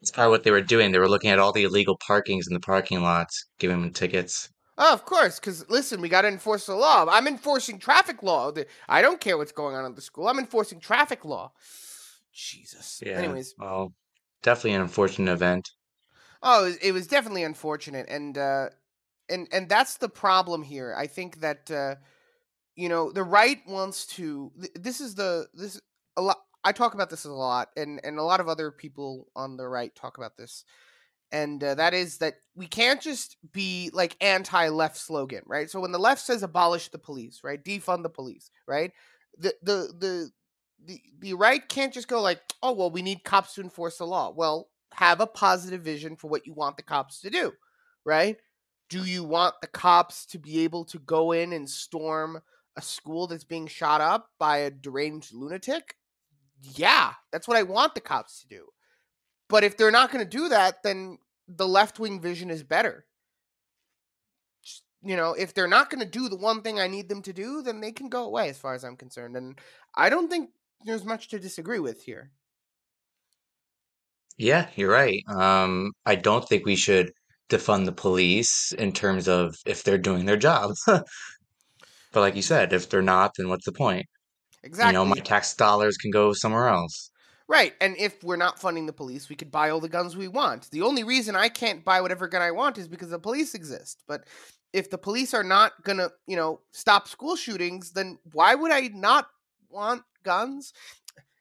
That's 0.00 0.10
probably 0.10 0.30
what 0.30 0.44
they 0.44 0.50
were 0.50 0.60
doing. 0.60 0.92
They 0.92 0.98
were 0.98 1.08
looking 1.08 1.30
at 1.30 1.38
all 1.38 1.52
the 1.52 1.64
illegal 1.64 1.98
parkings 1.98 2.46
in 2.46 2.54
the 2.54 2.60
parking 2.60 3.02
lots, 3.02 3.46
giving 3.58 3.80
them 3.80 3.92
tickets. 3.92 4.50
Oh, 4.80 4.92
of 4.92 5.04
course, 5.04 5.40
because 5.40 5.68
listen, 5.68 6.00
we 6.00 6.08
got 6.08 6.22
to 6.22 6.28
enforce 6.28 6.66
the 6.66 6.76
law. 6.76 7.04
I'm 7.10 7.26
enforcing 7.26 7.80
traffic 7.80 8.22
law. 8.22 8.52
I 8.88 9.02
don't 9.02 9.20
care 9.20 9.36
what's 9.36 9.50
going 9.50 9.74
on 9.74 9.84
at 9.84 9.96
the 9.96 10.00
school. 10.00 10.28
I'm 10.28 10.38
enforcing 10.38 10.78
traffic 10.78 11.24
law. 11.24 11.52
Jesus. 12.32 13.02
Yeah. 13.04 13.14
Anyways, 13.14 13.56
well, 13.58 13.92
definitely 14.42 14.74
an 14.74 14.82
unfortunate 14.82 15.32
event. 15.32 15.72
Oh, 16.44 16.72
it 16.80 16.92
was 16.92 17.08
definitely 17.08 17.42
unfortunate, 17.42 18.06
and 18.08 18.38
uh, 18.38 18.68
and 19.28 19.48
and 19.50 19.68
that's 19.68 19.96
the 19.96 20.08
problem 20.08 20.62
here. 20.62 20.94
I 20.96 21.08
think 21.08 21.40
that 21.40 21.68
uh, 21.72 21.96
you 22.76 22.88
know 22.88 23.10
the 23.10 23.24
right 23.24 23.58
wants 23.66 24.06
to. 24.06 24.52
This 24.76 25.00
is 25.00 25.16
the 25.16 25.48
this 25.54 25.80
a 26.16 26.22
lot. 26.22 26.38
I 26.62 26.70
talk 26.70 26.94
about 26.94 27.10
this 27.10 27.24
a 27.24 27.32
lot, 27.32 27.70
and 27.76 28.00
and 28.04 28.18
a 28.18 28.22
lot 28.22 28.38
of 28.38 28.48
other 28.48 28.70
people 28.70 29.26
on 29.34 29.56
the 29.56 29.66
right 29.66 29.92
talk 29.96 30.18
about 30.18 30.36
this. 30.36 30.64
And 31.32 31.62
uh, 31.62 31.74
that 31.74 31.94
is 31.94 32.18
that 32.18 32.34
we 32.54 32.66
can't 32.66 33.00
just 33.00 33.36
be 33.52 33.90
like 33.92 34.16
anti-left 34.20 34.96
slogan, 34.96 35.42
right? 35.46 35.70
So 35.70 35.80
when 35.80 35.92
the 35.92 35.98
left 35.98 36.20
says 36.20 36.42
abolish 36.42 36.88
the 36.88 36.98
police, 36.98 37.40
right, 37.44 37.62
defund 37.62 38.02
the 38.02 38.08
police, 38.08 38.50
right, 38.66 38.92
the 39.38 39.54
the 39.62 39.92
the 39.98 40.30
the, 40.84 41.00
the 41.18 41.34
right 41.34 41.68
can't 41.68 41.92
just 41.92 42.08
go 42.08 42.20
like, 42.20 42.40
oh 42.62 42.72
well, 42.72 42.90
we 42.90 43.02
need 43.02 43.24
cops 43.24 43.54
to 43.54 43.62
enforce 43.62 43.98
the 43.98 44.06
law. 44.06 44.32
Well, 44.34 44.68
have 44.94 45.20
a 45.20 45.26
positive 45.26 45.82
vision 45.82 46.16
for 46.16 46.28
what 46.28 46.46
you 46.46 46.52
want 46.52 46.76
the 46.76 46.82
cops 46.82 47.20
to 47.20 47.30
do, 47.30 47.52
right? 48.04 48.36
Do 48.88 49.04
you 49.04 49.22
want 49.22 49.54
the 49.60 49.66
cops 49.66 50.24
to 50.26 50.38
be 50.38 50.60
able 50.60 50.84
to 50.86 50.98
go 50.98 51.32
in 51.32 51.52
and 51.52 51.68
storm 51.68 52.40
a 52.76 52.80
school 52.82 53.26
that's 53.26 53.44
being 53.44 53.66
shot 53.66 54.00
up 54.00 54.30
by 54.38 54.58
a 54.58 54.70
deranged 54.70 55.34
lunatic? 55.34 55.96
Yeah, 56.62 57.12
that's 57.30 57.46
what 57.46 57.56
I 57.56 57.62
want 57.64 57.94
the 57.94 58.00
cops 58.00 58.40
to 58.40 58.48
do. 58.48 58.68
But 59.48 59.64
if 59.64 59.76
they're 59.76 59.90
not 59.90 60.10
going 60.12 60.24
to 60.24 60.30
do 60.30 60.48
that, 60.50 60.82
then 60.82 61.18
the 61.48 61.66
left 61.66 61.98
wing 61.98 62.20
vision 62.20 62.50
is 62.50 62.62
better. 62.62 63.06
You 65.02 65.16
know, 65.16 65.32
if 65.32 65.54
they're 65.54 65.68
not 65.68 65.90
going 65.90 66.00
to 66.00 66.10
do 66.10 66.28
the 66.28 66.36
one 66.36 66.62
thing 66.62 66.78
I 66.78 66.88
need 66.88 67.08
them 67.08 67.22
to 67.22 67.32
do, 67.32 67.62
then 67.62 67.80
they 67.80 67.92
can 67.92 68.08
go 68.08 68.24
away, 68.24 68.48
as 68.48 68.58
far 68.58 68.74
as 68.74 68.84
I'm 68.84 68.96
concerned. 68.96 69.36
And 69.36 69.58
I 69.94 70.10
don't 70.10 70.28
think 70.28 70.50
there's 70.84 71.04
much 71.04 71.28
to 71.28 71.38
disagree 71.38 71.78
with 71.78 72.02
here. 72.02 72.30
Yeah, 74.36 74.68
you're 74.76 74.90
right. 74.90 75.22
Um, 75.28 75.92
I 76.04 76.14
don't 76.14 76.46
think 76.46 76.66
we 76.66 76.76
should 76.76 77.12
defund 77.48 77.86
the 77.86 77.92
police 77.92 78.72
in 78.72 78.92
terms 78.92 79.28
of 79.28 79.56
if 79.66 79.82
they're 79.82 79.98
doing 79.98 80.26
their 80.26 80.36
job. 80.36 80.72
but 80.86 81.04
like 82.14 82.36
you 82.36 82.42
said, 82.42 82.72
if 82.72 82.88
they're 82.88 83.02
not, 83.02 83.32
then 83.36 83.48
what's 83.48 83.64
the 83.64 83.72
point? 83.72 84.06
Exactly. 84.62 84.90
You 84.90 84.92
know, 84.92 85.04
my 85.04 85.20
tax 85.20 85.54
dollars 85.54 85.96
can 85.96 86.10
go 86.10 86.32
somewhere 86.32 86.68
else. 86.68 87.10
Right. 87.48 87.72
And 87.80 87.96
if 87.96 88.22
we're 88.22 88.36
not 88.36 88.60
funding 88.60 88.84
the 88.84 88.92
police, 88.92 89.28
we 89.30 89.36
could 89.36 89.50
buy 89.50 89.70
all 89.70 89.80
the 89.80 89.88
guns 89.88 90.16
we 90.16 90.28
want. 90.28 90.70
The 90.70 90.82
only 90.82 91.02
reason 91.02 91.34
I 91.34 91.48
can't 91.48 91.82
buy 91.84 92.02
whatever 92.02 92.28
gun 92.28 92.42
I 92.42 92.50
want 92.50 92.76
is 92.76 92.88
because 92.88 93.08
the 93.08 93.18
police 93.18 93.54
exist. 93.54 94.02
But 94.06 94.24
if 94.74 94.90
the 94.90 94.98
police 94.98 95.32
are 95.32 95.42
not 95.42 95.72
going 95.82 95.96
to, 95.96 96.12
you 96.26 96.36
know, 96.36 96.60
stop 96.72 97.08
school 97.08 97.36
shootings, 97.36 97.92
then 97.92 98.18
why 98.32 98.54
would 98.54 98.70
I 98.70 98.88
not 98.88 99.28
want 99.70 100.02
guns? 100.24 100.74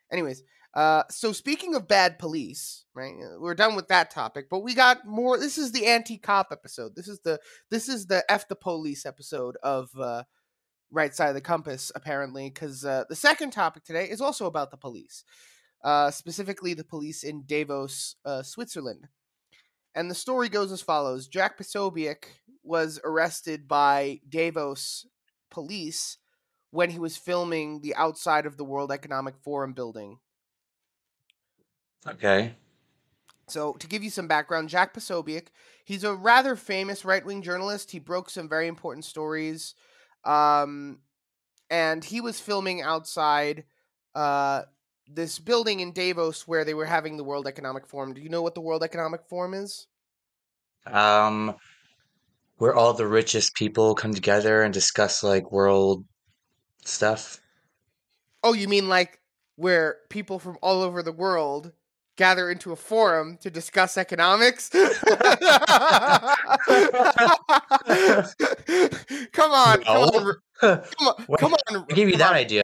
Anyways, 0.10 0.44
uh, 0.74 1.04
so 1.10 1.34
speaking 1.34 1.76
of 1.76 1.88
bad 1.90 2.20
police, 2.20 2.86
right? 2.94 3.14
uh, 3.14 3.40
We're 3.40 3.56
done 3.56 3.76
with 3.76 3.90
that 3.90 4.10
topic, 4.10 4.46
but 4.50 4.60
we 4.60 4.76
got 4.76 5.06
more. 5.06 5.38
This 5.38 5.58
is 5.58 5.74
the 5.74 5.88
anti-cop 5.88 6.48
episode. 6.52 6.96
This 6.96 7.10
is 7.10 7.20
the 7.22 7.40
this 7.70 7.90
is 7.90 8.06
the 8.06 8.24
f 8.32 8.48
the 8.48 8.56
police 8.56 9.06
episode 9.06 9.58
of 9.64 9.90
uh, 10.00 10.24
Right 10.92 11.14
Side 11.14 11.30
of 11.30 11.36
the 11.36 11.42
Compass, 11.42 11.92
apparently, 11.96 12.50
because 12.50 12.86
uh, 12.86 13.04
the 13.10 13.16
second 13.16 13.52
topic 13.52 13.84
today 13.84 14.06
is 14.10 14.22
also 14.22 14.46
about 14.46 14.72
the 14.72 14.78
police, 14.78 15.24
uh, 15.84 16.12
specifically 16.12 16.74
the 16.74 16.84
police 16.84 17.24
in 17.24 17.44
Davos, 17.46 18.16
uh, 18.26 18.44
Switzerland. 18.44 19.08
And 19.96 20.12
the 20.12 20.16
story 20.16 20.50
goes 20.50 20.72
as 20.72 20.82
follows: 20.82 21.28
Jack 21.28 21.58
Posobiec 21.58 22.26
was 22.64 23.00
arrested 23.04 23.68
by 23.68 24.20
Davos 24.28 25.08
police 25.50 26.18
when 26.72 26.90
he 26.90 27.00
was 27.00 27.18
filming 27.18 27.82
the 27.82 27.96
outside 27.96 28.46
of 28.46 28.58
the 28.58 28.66
World 28.66 28.92
Economic 28.92 29.36
Forum 29.40 29.74
building 29.74 30.20
Okay. 32.08 32.56
So, 33.48 33.74
to 33.74 33.88
give 33.88 34.04
you 34.04 34.10
some 34.10 34.28
background, 34.28 34.70
Jack 34.70 34.94
Posobiec, 34.94 35.48
he's 35.86 36.04
a 36.04 36.14
rather 36.14 36.56
famous 36.56 37.06
right 37.06 37.26
wing 37.26 37.42
journalist. 37.42 37.92
He 37.92 38.00
broke 38.00 38.30
some 38.30 38.50
very 38.50 38.68
important 38.68 39.06
stories. 39.06 39.74
Um, 40.26 41.00
and 41.70 42.04
he 42.04 42.20
was 42.20 42.40
filming 42.40 42.82
outside 42.82 43.64
uh, 44.16 44.64
this 45.08 45.40
building 45.40 45.80
in 45.80 45.94
Davos 45.94 46.48
where 46.48 46.66
they 46.66 46.74
were 46.74 46.86
having 46.86 47.18
the 47.18 47.24
World 47.24 47.48
Economic 47.48 47.88
Forum. 47.88 48.14
Do 48.14 48.22
you 48.22 48.30
know 48.30 48.42
what 48.42 48.56
the 48.56 48.62
World 48.62 48.84
Economic 48.84 49.22
Forum 49.30 49.54
is? 49.54 49.88
Um, 50.86 51.56
where 52.58 52.76
all 52.76 52.94
the 52.94 53.08
richest 53.08 53.56
people 53.56 53.96
come 53.96 54.14
together 54.14 54.62
and 54.64 54.74
discuss 54.74 55.24
like 55.24 55.52
world 55.52 56.06
stuff. 56.86 57.40
Oh, 58.44 58.54
you 58.54 58.68
mean 58.68 58.90
like 58.90 59.20
where 59.56 59.98
people 60.10 60.40
from 60.40 60.58
all 60.62 60.82
over 60.82 61.02
the 61.04 61.12
world 61.12 61.72
gather 62.16 62.50
into 62.50 62.72
a 62.72 62.76
forum 62.76 63.38
to 63.42 63.52
discuss 63.52 63.98
economics? 63.98 64.70
come 64.70 64.82
on, 69.52 69.84
come 69.84 70.04
on, 70.04 70.36
come 70.62 70.82
on, 71.02 71.26
come 71.38 71.54
on, 71.54 71.86
Who 71.90 71.96
gave 71.96 72.10
you 72.10 72.18
that 72.18 72.34
idea? 72.34 72.64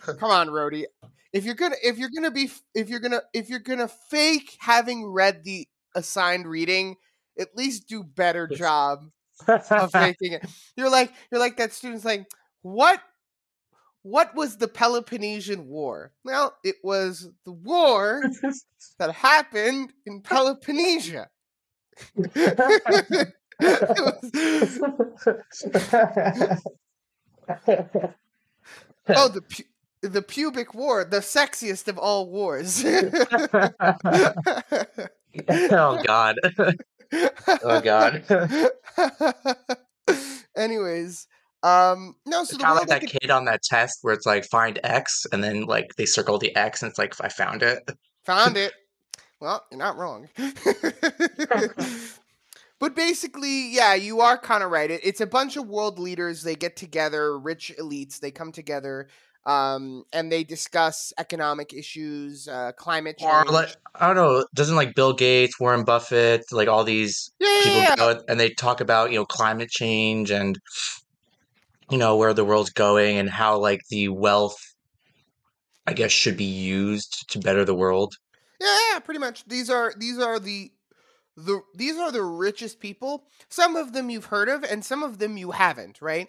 come 0.00 0.30
on, 0.30 0.50
Rody. 0.50 0.86
If 1.32 1.44
you're 1.44 1.54
gonna, 1.54 1.76
if 1.82 1.98
you're 1.98 2.10
gonna 2.14 2.30
be, 2.30 2.50
if 2.74 2.88
you're 2.88 3.00
gonna, 3.00 3.22
if 3.32 3.48
you're 3.48 3.60
gonna 3.60 3.88
fake 3.88 4.56
having 4.58 5.06
read 5.06 5.44
the 5.44 5.68
assigned 5.94 6.46
reading, 6.46 6.96
at 7.38 7.56
least 7.56 7.88
do 7.88 8.02
better 8.02 8.46
job 8.46 9.04
of 9.48 9.92
faking 9.92 10.32
it. 10.32 10.44
You're 10.76 10.90
like, 10.90 11.12
you're 11.30 11.40
like 11.40 11.56
that 11.58 11.72
student's 11.72 12.04
like, 12.04 12.26
what 12.62 13.00
what 14.02 14.34
was 14.34 14.56
the 14.56 14.68
Peloponnesian 14.68 15.66
War? 15.66 16.12
Well, 16.24 16.54
it 16.64 16.76
was 16.82 17.28
the 17.44 17.52
war 17.52 18.22
that 18.98 19.12
happened 19.12 19.92
in 20.06 20.22
Peloponnesia. 20.22 21.26
Was- 23.60 24.30
oh, 29.08 29.28
the 29.28 29.42
the 30.02 30.22
pubic 30.22 30.74
war, 30.74 31.04
the 31.04 31.18
sexiest 31.18 31.88
of 31.88 31.98
all 31.98 32.30
wars. 32.30 32.84
oh 35.48 36.02
God. 36.04 36.36
Oh 37.64 37.80
God. 37.80 38.22
Anyways, 40.56 41.26
um, 41.64 42.14
no. 42.24 42.44
So 42.44 42.50
It's 42.50 42.52
the 42.52 42.58
kind 42.58 42.80
of 42.80 42.88
like 42.88 43.00
that 43.00 43.08
kid 43.08 43.32
on 43.32 43.46
that 43.46 43.64
test 43.64 43.98
where 44.02 44.14
it's 44.14 44.26
like 44.26 44.44
find 44.44 44.78
X 44.84 45.26
and 45.32 45.42
then 45.42 45.64
like 45.64 45.96
they 45.96 46.06
circle 46.06 46.38
the 46.38 46.54
X 46.54 46.82
and 46.82 46.90
it's 46.90 47.00
like 47.00 47.16
I 47.20 47.28
found 47.28 47.64
it. 47.64 47.80
Found 48.26 48.56
it. 48.64 48.72
Well, 49.40 49.64
you're 49.72 49.78
not 49.78 49.96
wrong. 49.96 50.28
but 52.78 52.94
basically, 52.94 53.74
yeah, 53.74 53.94
you 53.94 54.20
are 54.20 54.38
kind 54.38 54.62
of 54.62 54.70
right. 54.70 54.90
It, 54.90 55.00
it's 55.02 55.20
a 55.20 55.26
bunch 55.26 55.56
of 55.56 55.66
world 55.66 55.98
leaders. 55.98 56.42
They 56.42 56.54
get 56.54 56.76
together, 56.76 57.38
rich 57.38 57.72
elites. 57.78 58.20
They 58.20 58.30
come 58.30 58.52
together, 58.52 59.08
um, 59.46 60.04
and 60.12 60.30
they 60.30 60.44
discuss 60.44 61.12
economic 61.18 61.72
issues, 61.72 62.46
uh, 62.48 62.72
climate 62.72 63.18
change. 63.18 63.48
Or 63.48 63.52
like 63.52 63.74
I 63.94 64.06
don't 64.06 64.16
know, 64.16 64.46
doesn't 64.54 64.76
like 64.76 64.94
Bill 64.94 65.12
Gates, 65.12 65.58
Warren 65.58 65.84
Buffett, 65.84 66.44
like 66.52 66.68
all 66.68 66.84
these 66.84 67.30
yeah, 67.38 67.60
people 67.62 67.78
yeah. 67.78 67.96
go 67.96 68.22
and 68.28 68.38
they 68.38 68.50
talk 68.50 68.80
about, 68.80 69.10
you 69.10 69.18
know, 69.18 69.24
climate 69.24 69.70
change 69.70 70.30
and 70.30 70.58
you 71.90 71.98
know, 71.98 72.16
where 72.16 72.32
the 72.32 72.44
world's 72.44 72.70
going 72.70 73.18
and 73.18 73.28
how 73.28 73.58
like 73.58 73.80
the 73.90 74.08
wealth 74.08 74.56
I 75.86 75.92
guess 75.92 76.12
should 76.12 76.36
be 76.36 76.44
used 76.44 77.28
to 77.30 77.38
better 77.38 77.64
the 77.64 77.74
world. 77.74 78.14
Yeah, 78.60 78.78
yeah, 78.92 78.98
pretty 79.00 79.20
much. 79.20 79.44
These 79.46 79.70
are 79.70 79.92
these 79.96 80.18
are 80.18 80.38
the 80.38 80.70
the 81.36 81.62
these 81.74 81.96
are 81.96 82.12
the 82.12 82.22
richest 82.22 82.78
people. 82.78 83.24
Some 83.48 83.74
of 83.74 83.92
them 83.92 84.10
you've 84.10 84.26
heard 84.26 84.48
of, 84.48 84.62
and 84.62 84.84
some 84.84 85.02
of 85.02 85.18
them 85.18 85.36
you 85.36 85.52
haven't. 85.52 86.00
Right. 86.02 86.28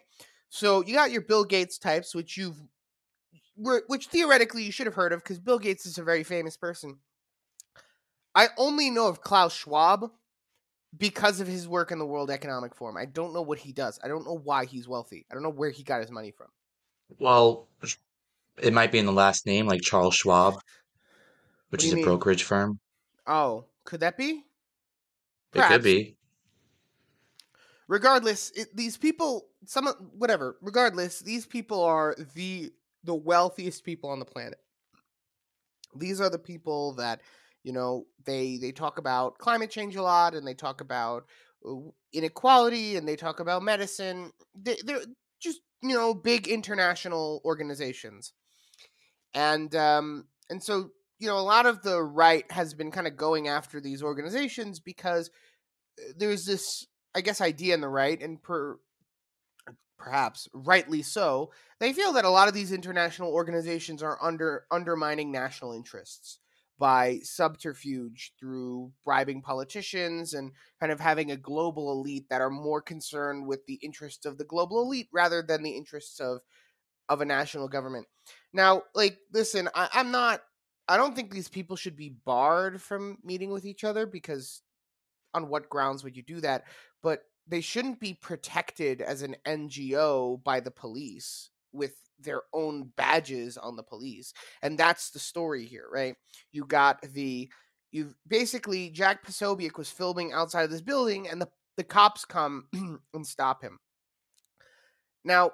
So 0.50 0.84
you 0.84 0.94
got 0.94 1.12
your 1.12 1.22
Bill 1.22 1.44
Gates 1.46 1.78
types, 1.78 2.14
which 2.14 2.36
you've, 2.36 2.58
which 3.88 4.08
theoretically 4.08 4.64
you 4.64 4.72
should 4.72 4.88
have 4.88 4.96
heard 4.96 5.14
of, 5.14 5.20
because 5.24 5.40
Bill 5.40 5.60
Gates 5.60 5.86
is 5.86 5.98
a 5.98 6.04
very 6.04 6.24
famous 6.24 6.58
person. 6.58 7.00
I 8.34 8.48
only 8.58 8.90
know 8.90 9.08
of 9.08 9.22
Klaus 9.22 9.54
Schwab 9.54 10.10
because 10.98 11.40
of 11.40 11.48
his 11.48 11.68
work 11.68 11.92
in 11.92 12.00
the 12.00 12.06
World 12.06 12.32
Economic 12.32 12.76
Forum. 12.76 12.98
I 12.98 13.06
don't 13.06 13.34
know 13.34 13.42
what 13.42 13.60
he 13.60 13.72
does. 13.72 14.00
I 14.04 14.08
don't 14.08 14.26
know 14.26 14.38
why 14.38 14.66
he's 14.66 14.88
wealthy. 14.88 15.26
I 15.30 15.34
don't 15.34 15.44
know 15.44 15.50
where 15.50 15.70
he 15.70 15.84
got 15.84 16.02
his 16.02 16.12
money 16.12 16.32
from. 16.32 16.48
Well, 17.20 17.68
it 18.62 18.74
might 18.74 18.92
be 18.92 19.00
in 19.00 19.06
the 19.06 19.12
last 19.12 19.46
name, 19.46 19.68
like 19.68 19.82
Charles 19.82 20.16
Schwab, 20.16 20.56
which 21.70 21.84
is 21.84 21.94
a 21.94 21.96
mean? 21.96 22.06
brokerage 22.06 22.44
firm. 22.44 22.80
Oh, 23.28 23.66
could 23.84 24.00
that 24.00 24.18
be? 24.18 24.46
It 25.54 25.64
could 25.64 25.84
be. 25.84 26.16
regardless 27.92 28.52
it, 28.52 28.74
these 28.74 28.96
people 28.96 29.48
some 29.66 29.86
whatever 30.18 30.58
regardless 30.62 31.20
these 31.20 31.46
people 31.46 31.84
are 31.84 32.16
the 32.36 32.72
the 33.04 33.16
wealthiest 33.16 33.84
people 33.84 34.10
on 34.10 34.20
the 34.20 34.26
planet. 34.26 34.60
These 35.96 36.22
are 36.22 36.30
the 36.30 36.40
people 36.40 36.94
that 36.94 37.22
you 37.64 37.74
know 37.74 38.06
they 38.26 38.58
they 38.58 38.72
talk 38.72 38.98
about 38.98 39.38
climate 39.38 39.70
change 39.70 39.96
a 39.96 40.02
lot 40.02 40.34
and 40.34 40.48
they 40.48 40.54
talk 40.54 40.82
about 40.82 41.26
uh, 41.68 41.76
inequality 42.14 42.96
and 42.96 43.08
they 43.08 43.16
talk 43.16 43.40
about 43.40 43.64
medicine. 43.64 44.32
They, 44.56 44.78
they're 44.84 45.02
just 45.42 45.62
you 45.82 45.96
know 45.96 46.14
big 46.14 46.48
international 46.48 47.42
organizations. 47.44 48.34
And 49.34 49.74
um 49.76 50.26
and 50.50 50.64
so 50.64 50.90
you 51.20 51.28
know 51.28 51.38
a 51.38 51.42
lot 51.42 51.66
of 51.66 51.82
the 51.84 52.02
right 52.02 52.50
has 52.52 52.74
been 52.74 52.92
kind 52.92 53.08
of 53.08 53.18
going 53.18 53.48
after 53.48 53.82
these 53.82 54.02
organizations 54.02 54.80
because 54.80 55.30
uh, 56.00 56.14
there's 56.18 56.46
this 56.46 56.86
I 57.14 57.22
guess 57.22 57.42
idea 57.42 57.74
in 57.74 57.82
the 57.82 57.90
right, 57.90 58.22
and 58.22 58.42
per 58.42 58.78
perhaps 60.02 60.50
rightly 60.54 61.02
so, 61.02 61.52
they 61.80 61.94
feel 61.94 62.12
that 62.14 62.26
a 62.26 62.30
lot 62.30 62.48
of 62.48 62.54
these 62.54 62.72
international 62.72 63.32
organizations 63.32 64.02
are 64.02 64.18
under 64.22 64.66
undermining 64.72 65.32
national 65.32 65.74
interests 65.74 66.40
by 66.80 67.20
subterfuge 67.22 68.34
through 68.40 68.92
bribing 69.06 69.40
politicians 69.40 70.34
and 70.34 70.52
kind 70.80 70.92
of 70.92 71.00
having 71.00 71.30
a 71.30 71.38
global 71.38 71.92
elite 71.92 72.26
that 72.30 72.42
are 72.42 72.50
more 72.50 72.82
concerned 72.82 73.46
with 73.46 73.64
the 73.68 73.76
interests 73.84 74.26
of 74.26 74.40
the 74.40 74.44
global 74.44 74.82
elite 74.82 75.08
rather 75.14 75.44
than 75.44 75.62
the 75.62 75.78
interests 75.78 76.20
of 76.20 76.40
of 77.08 77.22
a 77.22 77.26
national 77.26 77.68
government. 77.68 78.08
Now, 78.54 78.84
like, 78.96 79.20
listen, 79.32 79.70
I, 79.76 79.90
I'm 79.94 80.12
not. 80.12 80.42
I 80.88 80.98
don't 80.98 81.16
think 81.16 81.32
these 81.32 81.50
people 81.50 81.76
should 81.76 81.96
be 81.96 82.16
barred 82.26 82.82
from 82.82 83.20
meeting 83.24 83.52
with 83.52 83.66
each 83.66 83.84
other 83.84 84.06
because, 84.08 84.64
on 85.34 85.50
what 85.50 85.70
grounds 85.70 86.04
would 86.04 86.18
you 86.18 86.24
do 86.24 86.42
that? 86.42 86.64
But 87.04 87.22
they 87.48 87.62
shouldn't 87.62 88.00
be 88.00 88.14
protected 88.14 89.02
as 89.02 89.22
an 89.22 89.36
NGO 89.46 90.44
by 90.44 90.60
the 90.60 90.72
police 90.72 91.50
with 91.74 91.94
their 92.20 92.42
own 92.54 92.92
badges 92.96 93.58
on 93.58 93.76
the 93.76 93.84
police. 93.84 94.34
And 94.62 94.78
that's 94.78 95.10
the 95.10 95.20
story 95.20 95.66
here, 95.66 95.88
right? 95.92 96.16
You 96.52 96.66
got 96.66 97.02
the 97.02 97.50
you 97.92 98.16
basically 98.28 98.90
Jack 98.90 99.26
Posobiec 99.26 99.78
was 99.78 99.90
filming 99.90 100.32
outside 100.32 100.64
of 100.64 100.72
this 100.72 100.82
building 100.82 101.28
and 101.28 101.42
the 101.42 101.50
the 101.78 101.84
cops 101.84 102.26
come 102.26 102.68
and 103.14 103.26
stop 103.26 103.64
him. 103.64 103.80
Now, 105.24 105.52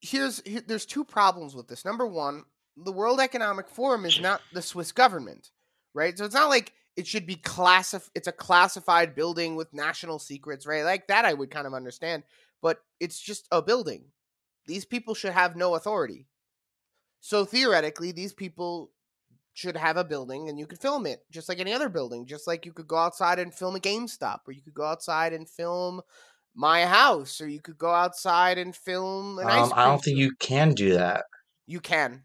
here's 0.00 0.40
here, 0.44 0.62
there's 0.66 0.86
two 0.86 1.04
problems 1.04 1.54
with 1.54 1.68
this. 1.68 1.84
Number 1.84 2.06
one, 2.06 2.44
the 2.76 2.92
World 2.92 3.20
Economic 3.20 3.68
Forum 3.68 4.04
is 4.04 4.20
not 4.20 4.40
the 4.52 4.62
Swiss 4.62 4.92
government, 4.92 5.50
right? 5.94 6.16
So 6.16 6.24
it's 6.24 6.34
not 6.34 6.48
like 6.48 6.72
it 7.00 7.06
should 7.06 7.26
be 7.26 7.36
classified 7.36 8.10
it's 8.14 8.28
a 8.28 8.32
classified 8.32 9.14
building 9.14 9.56
with 9.56 9.72
national 9.72 10.18
secrets, 10.18 10.66
right? 10.66 10.84
Like 10.84 11.08
that 11.08 11.24
I 11.24 11.32
would 11.32 11.50
kind 11.50 11.66
of 11.66 11.74
understand, 11.74 12.22
but 12.60 12.78
it's 13.00 13.18
just 13.18 13.48
a 13.50 13.62
building. 13.62 14.04
These 14.66 14.84
people 14.84 15.14
should 15.14 15.32
have 15.32 15.56
no 15.56 15.74
authority. 15.74 16.26
So 17.20 17.46
theoretically, 17.46 18.12
these 18.12 18.34
people 18.34 18.92
should 19.54 19.76
have 19.76 19.96
a 19.96 20.04
building 20.04 20.48
and 20.48 20.58
you 20.58 20.66
could 20.66 20.78
film 20.78 21.06
it 21.06 21.24
just 21.30 21.48
like 21.48 21.58
any 21.58 21.72
other 21.72 21.88
building, 21.88 22.26
just 22.26 22.46
like 22.46 22.66
you 22.66 22.72
could 22.72 22.86
go 22.86 22.98
outside 22.98 23.38
and 23.38 23.54
film 23.54 23.76
a 23.76 23.80
GameStop 23.80 24.40
or 24.46 24.52
you 24.52 24.62
could 24.62 24.74
go 24.74 24.84
outside 24.84 25.32
and 25.32 25.48
film 25.48 26.02
my 26.54 26.84
house 26.84 27.40
or 27.40 27.48
you 27.48 27.62
could 27.62 27.78
go 27.78 27.90
outside 27.90 28.58
and 28.58 28.76
film 28.76 29.38
an 29.38 29.46
ice 29.46 29.72
Um, 29.72 29.72
I 29.74 29.86
don't 29.86 30.04
think 30.04 30.18
you 30.18 30.32
can 30.38 30.74
do 30.74 30.92
that. 30.94 31.24
You 31.66 31.80
can. 31.80 32.24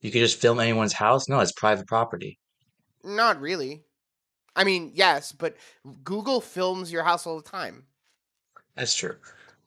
You 0.00 0.10
could 0.10 0.20
just 0.20 0.40
film 0.40 0.60
anyone's 0.60 0.94
house. 0.94 1.28
No, 1.28 1.40
it's 1.40 1.52
private 1.52 1.86
property. 1.86 2.38
Not 3.04 3.40
really. 3.40 3.84
I 4.54 4.64
mean, 4.64 4.92
yes, 4.94 5.32
but 5.32 5.56
Google 6.04 6.40
films 6.40 6.92
your 6.92 7.02
house 7.02 7.26
all 7.26 7.36
the 7.36 7.48
time. 7.48 7.84
That's 8.76 8.94
true. 8.94 9.16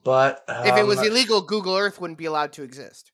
But 0.03 0.43
If 0.47 0.77
it 0.77 0.85
was 0.85 0.99
um, 0.99 1.05
illegal, 1.07 1.41
Google 1.41 1.75
Earth 1.75 1.99
wouldn't 1.99 2.19
be 2.19 2.25
allowed 2.25 2.53
to 2.53 2.63
exist. 2.63 3.11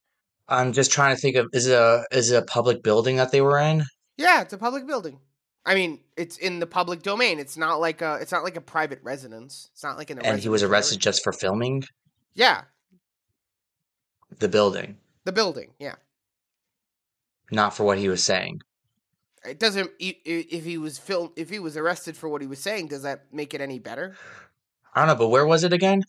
I'm 0.49 0.73
just 0.73 0.91
trying 0.91 1.15
to 1.15 1.21
think 1.21 1.37
of 1.37 1.47
is 1.53 1.67
it 1.67 1.73
a 1.73 2.03
is 2.11 2.31
it 2.31 2.35
a 2.43 2.45
public 2.45 2.83
building 2.83 3.15
that 3.15 3.31
they 3.31 3.39
were 3.41 3.57
in? 3.57 3.83
Yeah, 4.17 4.41
it's 4.41 4.51
a 4.51 4.57
public 4.57 4.85
building. 4.85 5.19
I 5.65 5.75
mean, 5.75 6.01
it's 6.17 6.37
in 6.37 6.59
the 6.59 6.67
public 6.67 7.01
domain. 7.03 7.39
It's 7.39 7.55
not 7.55 7.79
like 7.79 8.01
a 8.01 8.15
it's 8.15 8.33
not 8.33 8.43
like 8.43 8.57
a 8.57 8.61
private 8.61 8.99
residence. 9.03 9.69
It's 9.71 9.83
not 9.83 9.97
like 9.97 10.09
an. 10.09 10.19
And 10.19 10.39
he 10.39 10.49
was 10.49 10.63
arrested 10.63 10.95
area. 10.95 11.01
just 11.03 11.23
for 11.23 11.31
filming 11.31 11.83
Yeah, 12.33 12.63
the 14.39 14.49
building, 14.49 14.97
the 15.23 15.31
building. 15.31 15.71
Yeah. 15.79 15.95
not 17.51 17.73
for 17.73 17.85
what 17.85 17.97
he 17.97 18.09
was 18.09 18.23
saying. 18.23 18.59
It 19.45 19.60
doesn't 19.60 19.89
if 20.00 20.63
he 20.63 20.77
was 20.77 21.00
film 21.00 21.31
if 21.36 21.50
he 21.50 21.60
was 21.60 21.75
arrested 21.75 22.15
for 22.15 22.29
what 22.29 22.41
he 22.41 22.48
was 22.48 22.60
saying, 22.60 22.88
does 22.88 23.01
that 23.03 23.25
make 23.31 23.53
it 23.53 23.62
any 23.62 23.79
better? 23.79 24.15
I 24.93 25.00
don't 25.00 25.07
know, 25.07 25.15
but 25.15 25.29
where 25.29 25.45
was 25.45 25.63
it 25.63 25.74
again? 25.74 26.03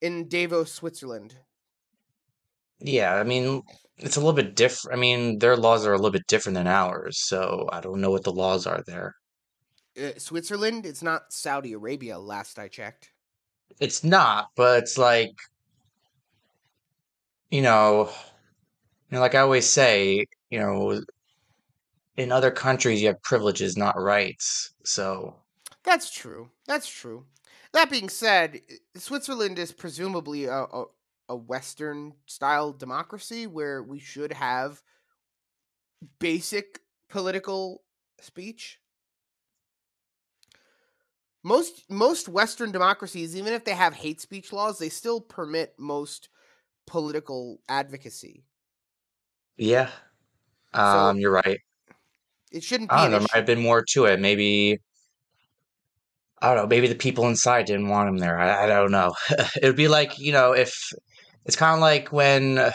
In 0.00 0.28
Davos, 0.28 0.72
Switzerland. 0.72 1.36
Yeah, 2.80 3.14
I 3.14 3.22
mean, 3.22 3.62
it's 3.98 4.16
a 4.16 4.20
little 4.20 4.34
bit 4.34 4.56
different. 4.56 4.96
I 4.96 5.00
mean, 5.00 5.38
their 5.38 5.56
laws 5.56 5.86
are 5.86 5.92
a 5.92 5.96
little 5.96 6.10
bit 6.10 6.26
different 6.26 6.54
than 6.56 6.66
ours, 6.66 7.18
so 7.18 7.68
I 7.72 7.80
don't 7.80 8.00
know 8.00 8.10
what 8.10 8.24
the 8.24 8.32
laws 8.32 8.66
are 8.66 8.82
there. 8.86 9.14
Uh, 9.98 10.18
Switzerland, 10.18 10.84
it's 10.84 11.02
not 11.02 11.32
Saudi 11.32 11.72
Arabia 11.72 12.18
last 12.18 12.58
I 12.58 12.68
checked. 12.68 13.10
It's 13.80 14.04
not, 14.04 14.48
but 14.56 14.82
it's 14.82 14.98
like, 14.98 15.32
you 17.50 17.62
know, 17.62 18.10
you 19.10 19.14
know, 19.14 19.20
like 19.20 19.34
I 19.34 19.40
always 19.40 19.66
say, 19.66 20.26
you 20.50 20.58
know, 20.58 21.00
in 22.16 22.32
other 22.32 22.50
countries 22.50 23.00
you 23.02 23.08
have 23.08 23.22
privileges, 23.22 23.76
not 23.76 24.00
rights. 24.00 24.72
So, 24.84 25.36
That's 25.84 26.10
true. 26.10 26.50
That's 26.66 26.88
true. 26.88 27.26
That 27.72 27.90
being 27.90 28.08
said, 28.08 28.60
Switzerland 28.96 29.58
is 29.58 29.72
presumably 29.72 30.44
a, 30.46 30.62
a, 30.64 30.84
a 31.28 31.36
Western 31.36 32.14
style 32.26 32.72
democracy 32.72 33.46
where 33.46 33.82
we 33.82 33.98
should 33.98 34.32
have 34.32 34.82
basic 36.18 36.80
political 37.08 37.82
speech. 38.20 38.80
Most 41.42 41.88
most 41.88 42.28
Western 42.28 42.72
democracies, 42.72 43.36
even 43.36 43.52
if 43.52 43.64
they 43.64 43.74
have 43.74 43.94
hate 43.94 44.20
speech 44.20 44.52
laws, 44.52 44.78
they 44.78 44.88
still 44.88 45.20
permit 45.20 45.74
most 45.78 46.28
political 46.86 47.60
advocacy. 47.68 48.44
yeah, 49.56 49.90
um, 50.74 51.18
you're 51.18 51.30
right. 51.30 51.60
It 52.50 52.64
shouldn't 52.64 52.92
be 52.92 52.96
I 52.96 53.02
don't 53.02 53.12
know, 53.12 53.18
there 53.18 53.20
might 53.20 53.34
have 53.34 53.46
been 53.46 53.60
more 53.62 53.84
to 53.92 54.06
it. 54.06 54.20
Maybe, 54.20 54.78
I 56.40 56.48
don't 56.48 56.56
know, 56.64 56.66
maybe 56.66 56.86
the 56.88 56.94
people 56.94 57.26
inside 57.28 57.66
didn't 57.66 57.88
want 57.88 58.08
him 58.08 58.18
there. 58.18 58.38
I, 58.38 58.64
I 58.64 58.66
don't 58.66 58.90
know. 58.90 59.14
It 59.62 59.66
would 59.66 59.76
be 59.76 59.88
like, 59.88 60.18
you 60.18 60.32
know, 60.32 60.52
if 60.52 60.74
it's 61.44 61.56
kind 61.56 61.74
of 61.74 61.80
like 61.80 62.12
when, 62.12 62.58
uh, 62.58 62.72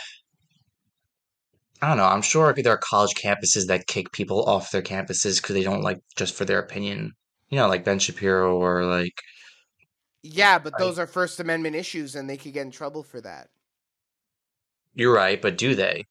I 1.81 1.88
don't 1.89 1.97
know, 1.97 2.05
I'm 2.05 2.21
sure 2.23 2.53
there 2.53 2.73
are 2.73 2.77
college 2.77 3.13
campuses 3.15 3.67
that 3.67 3.88
kick 3.88 4.12
people 4.12 4.43
off 4.45 4.71
their 4.71 4.81
campuses 4.81 5.41
because 5.41 5.55
they 5.55 5.63
don't 5.63 5.81
like 5.84 5.99
just 6.15 6.36
for 6.36 6.45
their 6.45 6.60
opinion. 6.60 7.13
You 7.49 7.57
know, 7.57 7.67
like 7.67 7.84
Ben 7.84 7.99
Shapiro 7.99 8.55
or 8.57 8.86
like, 8.86 9.13
Yeah, 10.23 10.57
but 10.60 10.73
like, 10.73 10.79
those 10.79 10.97
are 10.99 11.05
First 11.07 11.39
Amendment 11.39 11.75
issues, 11.75 12.15
and 12.15 12.29
they 12.29 12.38
could 12.38 12.53
get 12.53 12.65
in 12.65 12.71
trouble 12.71 13.03
for 13.03 13.21
that. 13.21 13.49
you're 14.93 15.13
right, 15.13 15.41
but 15.41 15.57
do 15.57 15.75
they? 15.75 16.05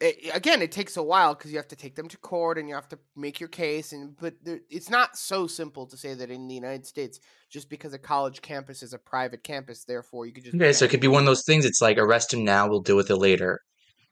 It, 0.00 0.34
again, 0.34 0.60
it 0.60 0.72
takes 0.72 0.96
a 0.96 1.02
while 1.02 1.34
because 1.34 1.50
you 1.50 1.56
have 1.56 1.68
to 1.68 1.76
take 1.76 1.94
them 1.94 2.08
to 2.08 2.18
court 2.18 2.58
and 2.58 2.68
you 2.68 2.74
have 2.74 2.88
to 2.88 2.98
make 3.14 3.40
your 3.40 3.48
case. 3.48 3.92
And 3.92 4.16
but 4.16 4.34
there, 4.42 4.60
it's 4.68 4.90
not 4.90 5.16
so 5.16 5.46
simple 5.46 5.86
to 5.86 5.96
say 5.96 6.14
that 6.14 6.30
in 6.30 6.46
the 6.48 6.54
United 6.54 6.86
States, 6.86 7.20
just 7.48 7.70
because 7.70 7.94
a 7.94 7.98
college 7.98 8.42
campus 8.42 8.82
is 8.82 8.92
a 8.92 8.98
private 8.98 9.42
campus, 9.42 9.84
therefore 9.84 10.26
you 10.26 10.32
could 10.32 10.44
just 10.44 10.54
Okay, 10.54 10.72
so 10.72 10.84
it 10.84 10.90
could 10.90 11.00
be 11.00 11.08
one 11.08 11.22
of 11.22 11.26
those 11.26 11.44
things. 11.44 11.64
It's 11.64 11.80
like 11.80 11.96
arrest 11.98 12.34
him 12.34 12.44
now, 12.44 12.68
we'll 12.68 12.80
deal 12.80 12.96
with 12.96 13.10
it 13.10 13.16
later. 13.16 13.60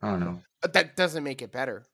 I 0.00 0.10
don't 0.10 0.20
know. 0.20 0.40
Uh, 0.62 0.68
That 0.68 0.96
doesn't 0.96 1.22
make 1.22 1.42
it 1.42 1.52
better. 1.52 1.84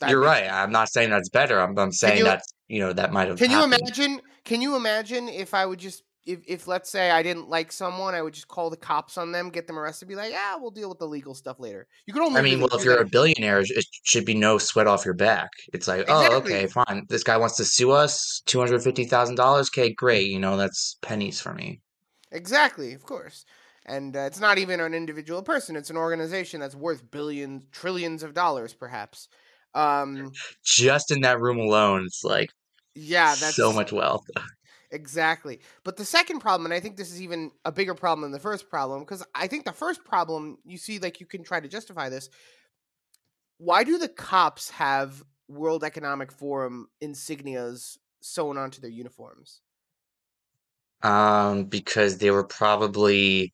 That 0.00 0.10
You're 0.10 0.20
right. 0.20 0.50
I'm 0.50 0.72
not 0.72 0.90
saying 0.90 1.10
that's 1.10 1.30
better. 1.30 1.58
I'm, 1.60 1.78
I'm 1.78 1.92
saying 1.92 2.18
you 2.18 2.24
that's, 2.24 2.52
you 2.68 2.80
know, 2.80 2.92
that 2.92 3.12
might 3.12 3.28
have 3.28 3.38
can 3.38 3.50
you 3.50 3.62
imagine? 3.62 4.20
Can 4.44 4.60
you 4.60 4.76
imagine 4.76 5.28
if 5.28 5.54
I 5.54 5.64
would 5.64 5.78
just 5.78 6.02
if 6.26 6.40
if 6.46 6.66
let's 6.66 6.90
say 6.90 7.10
I 7.10 7.22
didn't 7.22 7.48
like 7.48 7.70
someone, 7.70 8.14
I 8.14 8.22
would 8.22 8.34
just 8.34 8.48
call 8.48 8.70
the 8.70 8.76
cops 8.76 9.18
on 9.18 9.32
them, 9.32 9.50
get 9.50 9.66
them 9.66 9.78
arrested, 9.78 10.08
be 10.08 10.14
like, 10.14 10.32
yeah, 10.32 10.56
we'll 10.56 10.70
deal 10.70 10.88
with 10.88 10.98
the 10.98 11.06
legal 11.06 11.34
stuff 11.34 11.60
later. 11.60 11.86
You 12.06 12.14
could 12.14 12.22
only 12.22 12.38
I 12.38 12.42
mean, 12.42 12.60
well, 12.60 12.74
if 12.74 12.84
you're 12.84 12.96
that 12.96 13.06
a 13.06 13.10
billionaire, 13.10 13.60
it 13.60 13.86
should 14.04 14.24
be 14.24 14.34
no 14.34 14.58
sweat 14.58 14.86
off 14.86 15.04
your 15.04 15.14
back. 15.14 15.50
It's 15.72 15.86
like, 15.86 16.04
oh, 16.08 16.36
okay, 16.38 16.66
fine. 16.66 17.06
This 17.08 17.22
guy 17.22 17.36
wants 17.36 17.56
to 17.56 17.64
sue 17.64 17.90
us, 17.90 18.42
two 18.46 18.58
hundred 18.58 18.82
fifty 18.82 19.04
thousand 19.04 19.36
dollars. 19.36 19.68
Okay, 19.70 19.92
great. 19.92 20.28
You 20.28 20.38
know, 20.38 20.56
that's 20.56 20.96
pennies 21.02 21.40
for 21.40 21.52
me. 21.52 21.80
Exactly, 22.32 22.94
of 22.94 23.04
course. 23.04 23.44
And 23.86 24.16
uh, 24.16 24.20
it's 24.20 24.40
not 24.40 24.56
even 24.58 24.80
an 24.80 24.94
individual 24.94 25.42
person, 25.42 25.76
it's 25.76 25.90
an 25.90 25.96
organization 25.98 26.58
that's 26.58 26.74
worth 26.74 27.10
billions, 27.10 27.64
trillions 27.70 28.22
of 28.22 28.32
dollars, 28.32 28.72
perhaps. 28.72 29.28
Um, 29.74 30.32
Just 30.64 31.10
in 31.10 31.20
that 31.22 31.40
room 31.40 31.58
alone, 31.58 32.04
it's 32.06 32.24
like 32.24 32.48
yeah, 32.94 33.34
that's 33.34 33.56
so 33.56 33.72
much 33.72 33.92
wealth. 33.92 34.24
exactly. 34.94 35.60
But 35.82 35.96
the 35.96 36.04
second 36.04 36.40
problem, 36.40 36.64
and 36.64 36.74
I 36.74 36.80
think 36.80 36.96
this 36.96 37.10
is 37.10 37.20
even 37.20 37.50
a 37.64 37.72
bigger 37.72 37.94
problem 37.94 38.22
than 38.22 38.32
the 38.32 38.38
first 38.38 38.70
problem, 38.70 39.00
because 39.00 39.24
I 39.34 39.46
think 39.46 39.64
the 39.64 39.72
first 39.72 40.04
problem, 40.04 40.58
you 40.64 40.78
see, 40.78 40.98
like 40.98 41.20
you 41.20 41.26
can 41.26 41.42
try 41.42 41.60
to 41.60 41.68
justify 41.68 42.08
this. 42.08 42.30
Why 43.58 43.84
do 43.84 43.98
the 43.98 44.08
cops 44.08 44.70
have 44.70 45.22
World 45.48 45.84
Economic 45.84 46.32
Forum 46.32 46.88
insignias 47.02 47.98
sewn 48.20 48.56
onto 48.56 48.80
their 48.80 48.90
uniforms? 48.90 49.60
Um, 51.02 51.64
because 51.64 52.18
they 52.18 52.30
were 52.30 52.44
probably 52.44 53.52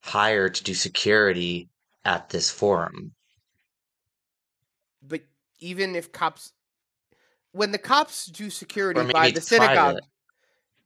hired 0.00 0.54
to 0.54 0.64
do 0.64 0.74
security 0.74 1.68
at 2.04 2.28
this 2.28 2.48
forum. 2.48 3.12
But 5.02 5.22
even 5.58 5.96
if 5.96 6.12
cops, 6.12 6.52
when 7.52 7.72
the 7.72 7.78
cops 7.78 8.26
do 8.26 8.50
security 8.50 9.12
by 9.12 9.32
the 9.32 9.40
synagogue, 9.40 9.74
private. 9.74 10.04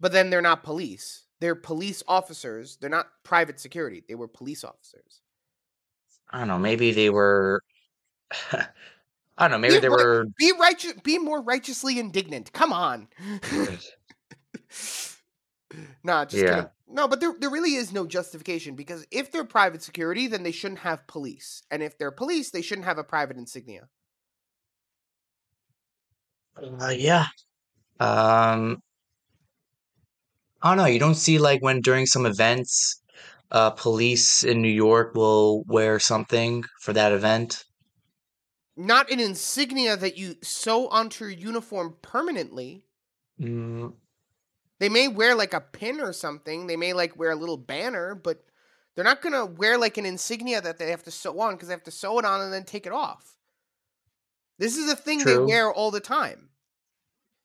But 0.00 0.12
then 0.12 0.30
they're 0.30 0.42
not 0.42 0.62
police. 0.64 1.24
They're 1.40 1.54
police 1.54 2.02
officers. 2.08 2.76
They're 2.80 2.90
not 2.90 3.06
private 3.22 3.60
security. 3.60 4.02
They 4.06 4.14
were 4.14 4.28
police 4.28 4.64
officers. 4.64 5.20
I 6.30 6.38
don't 6.40 6.48
know. 6.48 6.58
Maybe 6.58 6.92
they 6.92 7.10
were. 7.10 7.62
I 8.52 9.48
don't 9.48 9.52
know. 9.52 9.58
Maybe 9.58 9.74
Be, 9.76 9.80
they 9.80 9.88
were. 9.88 10.26
be 10.38 10.52
righteous. 10.60 10.92
Be 11.02 11.18
more 11.18 11.40
righteously 11.42 11.98
indignant. 11.98 12.52
Come 12.52 12.72
on. 12.74 13.08
nah, 16.04 16.24
just 16.26 16.42
Yeah. 16.42 16.48
kidding. 16.54 16.70
No, 16.92 17.06
but 17.08 17.20
there 17.20 17.34
there 17.38 17.50
really 17.50 17.74
is 17.76 17.92
no 17.92 18.06
justification 18.06 18.74
because 18.74 19.06
if 19.10 19.30
they're 19.32 19.44
private 19.44 19.82
security, 19.82 20.26
then 20.26 20.42
they 20.42 20.50
shouldn't 20.50 20.80
have 20.80 21.06
police, 21.06 21.62
and 21.70 21.82
if 21.82 21.96
they're 21.96 22.10
police, 22.10 22.50
they 22.50 22.62
shouldn't 22.62 22.84
have 22.86 22.98
a 22.98 23.04
private 23.04 23.36
insignia. 23.36 23.88
Uh, 26.56 26.88
yeah. 26.96 27.26
Um, 28.00 28.82
I 30.62 30.70
don't 30.70 30.78
know. 30.78 30.90
You 30.90 30.98
don't 30.98 31.14
see 31.14 31.38
like 31.38 31.62
when 31.62 31.80
during 31.80 32.06
some 32.06 32.26
events, 32.26 33.02
uh, 33.50 33.70
police 33.70 34.42
in 34.44 34.62
New 34.62 34.68
York 34.68 35.14
will 35.14 35.64
wear 35.64 35.98
something 35.98 36.64
for 36.80 36.92
that 36.92 37.12
event. 37.12 37.64
Not 38.76 39.10
an 39.10 39.20
insignia 39.20 39.96
that 39.96 40.16
you 40.16 40.36
sew 40.42 40.88
onto 40.88 41.24
your 41.24 41.32
uniform 41.32 41.98
permanently. 42.02 42.86
Mm, 43.38 43.94
They 44.80 44.88
may 44.88 45.06
wear 45.08 45.34
like 45.34 45.54
a 45.54 45.60
pin 45.60 46.00
or 46.00 46.12
something. 46.12 46.66
They 46.66 46.76
may 46.76 46.92
like 46.92 47.16
wear 47.16 47.30
a 47.30 47.36
little 47.36 47.56
banner, 47.56 48.14
but 48.14 48.44
they're 48.94 49.04
not 49.04 49.22
gonna 49.22 49.46
wear 49.46 49.78
like 49.78 49.96
an 49.98 50.06
insignia 50.06 50.60
that 50.60 50.78
they 50.78 50.90
have 50.90 51.04
to 51.04 51.10
sew 51.10 51.38
on 51.40 51.54
because 51.54 51.68
they 51.68 51.74
have 51.74 51.84
to 51.84 51.90
sew 51.90 52.18
it 52.18 52.24
on 52.24 52.40
and 52.40 52.52
then 52.52 52.64
take 52.64 52.86
it 52.86 52.92
off. 52.92 53.36
This 54.58 54.76
is 54.76 54.88
a 54.88 54.94
thing 54.94 55.24
they 55.24 55.38
wear 55.38 55.72
all 55.72 55.90
the 55.90 55.98
time. 56.00 56.49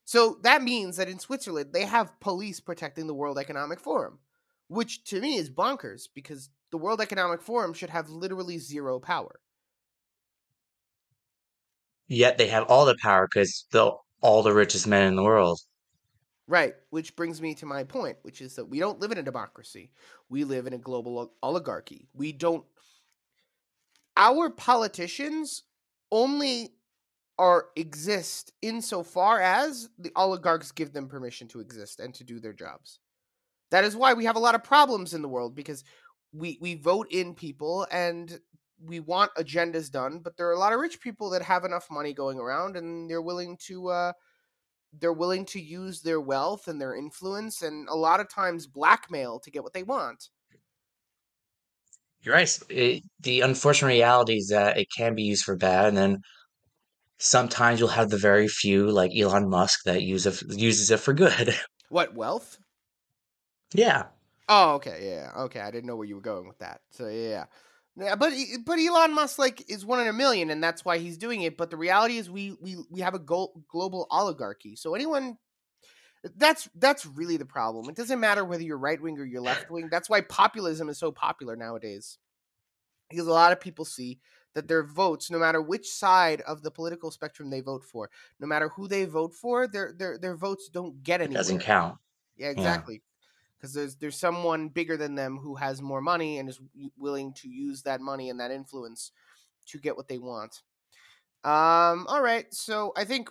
So 0.05 0.37
that 0.43 0.61
means 0.61 0.97
that 0.97 1.09
in 1.09 1.19
Switzerland 1.19 1.71
they 1.73 1.85
have 1.85 2.19
police 2.19 2.59
protecting 2.59 3.07
the 3.07 3.13
World 3.13 3.39
Economic 3.39 3.79
Forum, 3.79 4.19
which 4.67 5.03
to 5.05 5.19
me 5.19 5.35
is 5.35 5.49
bonkers 5.49 6.07
because 6.13 6.49
the 6.71 6.77
World 6.77 7.01
Economic 7.01 7.41
Forum 7.41 7.73
should 7.73 7.89
have 7.89 8.09
literally 8.09 8.59
zero 8.59 8.99
power. 8.99 9.39
Yet 12.07 12.37
they 12.37 12.47
have 12.47 12.65
all 12.65 12.85
the 12.85 12.95
power 13.01 13.27
because 13.27 13.65
the 13.71 13.91
all 14.21 14.43
the 14.43 14.53
richest 14.53 14.85
men 14.85 15.07
in 15.07 15.15
the 15.15 15.23
world. 15.23 15.59
Right, 16.47 16.75
which 16.91 17.15
brings 17.15 17.41
me 17.41 17.55
to 17.55 17.65
my 17.65 17.83
point, 17.83 18.17
which 18.21 18.39
is 18.39 18.55
that 18.55 18.65
we 18.65 18.77
don't 18.77 18.99
live 18.99 19.11
in 19.11 19.17
a 19.17 19.23
democracy. 19.23 19.91
We 20.29 20.43
live 20.43 20.67
in 20.67 20.73
a 20.73 20.77
global 20.77 21.33
oligarchy. 21.41 22.07
We 22.13 22.31
don't 22.31 22.63
our 24.15 24.51
politicians 24.51 25.63
only 26.11 26.74
are 27.37 27.67
exist 27.75 28.53
insofar 28.61 29.41
as 29.41 29.89
the 29.99 30.11
oligarchs 30.15 30.71
give 30.71 30.93
them 30.93 31.07
permission 31.07 31.47
to 31.49 31.59
exist 31.59 31.99
and 31.99 32.13
to 32.13 32.23
do 32.23 32.39
their 32.39 32.53
jobs. 32.53 32.99
That 33.71 33.83
is 33.83 33.95
why 33.95 34.13
we 34.13 34.25
have 34.25 34.35
a 34.35 34.39
lot 34.39 34.55
of 34.55 34.63
problems 34.63 35.13
in 35.13 35.21
the 35.21 35.27
world 35.27 35.55
because 35.55 35.83
we 36.33 36.57
we 36.61 36.75
vote 36.75 37.07
in 37.11 37.33
people 37.33 37.87
and 37.91 38.39
we 38.81 38.99
want 38.99 39.33
agendas 39.35 39.89
done, 39.89 40.19
but 40.19 40.37
there 40.37 40.47
are 40.47 40.53
a 40.53 40.59
lot 40.59 40.73
of 40.73 40.79
rich 40.79 41.01
people 41.01 41.29
that 41.31 41.41
have 41.41 41.65
enough 41.65 41.87
money 41.89 42.13
going 42.13 42.39
around 42.39 42.77
and 42.77 43.09
they're 43.09 43.21
willing 43.21 43.57
to 43.67 43.87
uh 43.89 44.13
they're 44.99 45.13
willing 45.13 45.45
to 45.45 45.59
use 45.59 46.01
their 46.01 46.21
wealth 46.21 46.67
and 46.67 46.79
their 46.79 46.95
influence 46.95 47.61
and 47.61 47.87
a 47.89 47.95
lot 47.95 48.19
of 48.19 48.29
times 48.29 48.67
blackmail 48.67 49.39
to 49.39 49.51
get 49.51 49.63
what 49.63 49.73
they 49.73 49.83
want. 49.83 50.29
You're 52.21 52.35
right. 52.35 52.59
It, 52.69 53.03
the 53.19 53.41
unfortunate 53.41 53.89
reality 53.89 54.37
is 54.37 54.47
that 54.47 54.77
it 54.77 54.87
can 54.95 55.13
be 55.13 55.23
used 55.23 55.43
for 55.43 55.55
bad, 55.55 55.85
and 55.85 55.97
then 55.97 56.21
sometimes 57.17 57.79
you'll 57.79 57.89
have 57.89 58.09
the 58.09 58.17
very 58.17 58.47
few, 58.47 58.89
like 58.89 59.11
Elon 59.15 59.49
Musk, 59.49 59.83
that 59.85 60.01
use 60.01 60.25
it, 60.25 60.41
uses 60.49 60.91
it 60.91 60.99
for 60.99 61.13
good. 61.13 61.55
What 61.89 62.15
wealth? 62.15 62.57
yeah. 63.73 64.05
Oh, 64.47 64.73
okay, 64.73 65.09
yeah, 65.09 65.31
okay. 65.43 65.59
I 65.59 65.71
didn't 65.71 65.85
know 65.85 65.95
where 65.95 66.07
you 66.07 66.15
were 66.15 66.21
going 66.21 66.47
with 66.47 66.59
that. 66.59 66.81
So 66.91 67.07
yeah, 67.07 67.45
yeah. 67.95 68.15
But 68.15 68.33
but 68.65 68.79
Elon 68.79 69.13
Musk 69.13 69.39
like 69.39 69.69
is 69.69 69.85
one 69.85 69.99
in 69.99 70.07
a 70.07 70.13
million, 70.13 70.49
and 70.49 70.63
that's 70.63 70.85
why 70.85 70.97
he's 70.97 71.17
doing 71.17 71.41
it. 71.41 71.57
But 71.57 71.69
the 71.69 71.77
reality 71.77 72.17
is, 72.17 72.29
we 72.29 72.55
we 72.59 72.77
we 72.89 73.01
have 73.01 73.15
a 73.15 73.19
global 73.19 74.07
oligarchy. 74.11 74.75
So 74.75 74.93
anyone, 74.93 75.37
that's 76.35 76.69
that's 76.75 77.05
really 77.05 77.37
the 77.37 77.45
problem. 77.45 77.89
It 77.89 77.95
doesn't 77.95 78.19
matter 78.19 78.45
whether 78.45 78.63
you're 78.63 78.77
right 78.77 79.01
wing 79.01 79.17
or 79.17 79.25
you're 79.25 79.41
left 79.53 79.71
wing. 79.71 79.89
That's 79.89 80.09
why 80.09 80.21
populism 80.21 80.89
is 80.89 80.99
so 80.99 81.11
popular 81.11 81.55
nowadays, 81.55 82.17
because 83.09 83.27
a 83.27 83.31
lot 83.31 83.51
of 83.51 83.59
people 83.59 83.85
see 83.85 84.19
that 84.55 84.67
their 84.69 84.83
votes, 84.83 85.31
no 85.31 85.39
matter 85.39 85.61
which 85.61 85.89
side 85.89 86.41
of 86.41 86.63
the 86.63 86.71
political 86.71 87.11
spectrum 87.11 87.51
they 87.51 87.61
vote 87.61 87.83
for, 87.85 88.09
no 88.39 88.47
matter 88.47 88.69
who 88.69 88.87
they 88.87 89.05
vote 89.05 89.35
for, 89.35 89.67
their 89.67 89.93
their 89.93 90.17
their 90.17 90.35
votes 90.37 90.69
don't 90.69 91.03
get 91.03 91.21
It 91.21 91.31
doesn't 91.33 91.59
count. 91.59 91.99
Yeah, 92.35 92.49
Yeah. 92.55 92.83
exactly. 92.83 93.03
Because 93.57 93.73
there's 93.73 93.95
there's 93.97 94.17
someone 94.19 94.69
bigger 94.69 94.97
than 94.97 95.15
them 95.15 95.37
who 95.37 95.55
has 95.55 95.81
more 95.81 96.01
money 96.01 96.39
and 96.39 96.49
is 96.49 96.61
willing 96.97 97.33
to 97.35 97.49
use 97.49 97.83
that 97.83 98.01
money 98.01 98.29
and 98.29 98.39
that 98.39 98.51
influence 98.51 99.11
to 99.67 99.79
get 99.79 99.97
what 99.97 100.07
they 100.09 100.19
want. 100.19 100.63
Um, 101.43 102.07
all 102.07 102.21
right, 102.21 102.53
so 102.53 102.93
I 102.95 103.05
think 103.05 103.29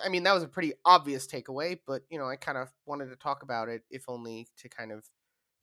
I 0.00 0.08
mean 0.08 0.24
that 0.24 0.34
was 0.34 0.42
a 0.42 0.48
pretty 0.48 0.74
obvious 0.84 1.26
takeaway, 1.26 1.80
but 1.86 2.04
you 2.10 2.18
know 2.18 2.26
I 2.28 2.36
kind 2.36 2.58
of 2.58 2.72
wanted 2.86 3.08
to 3.10 3.16
talk 3.16 3.42
about 3.42 3.68
it, 3.68 3.84
if 3.90 4.08
only 4.08 4.48
to 4.58 4.68
kind 4.68 4.92
of 4.92 5.08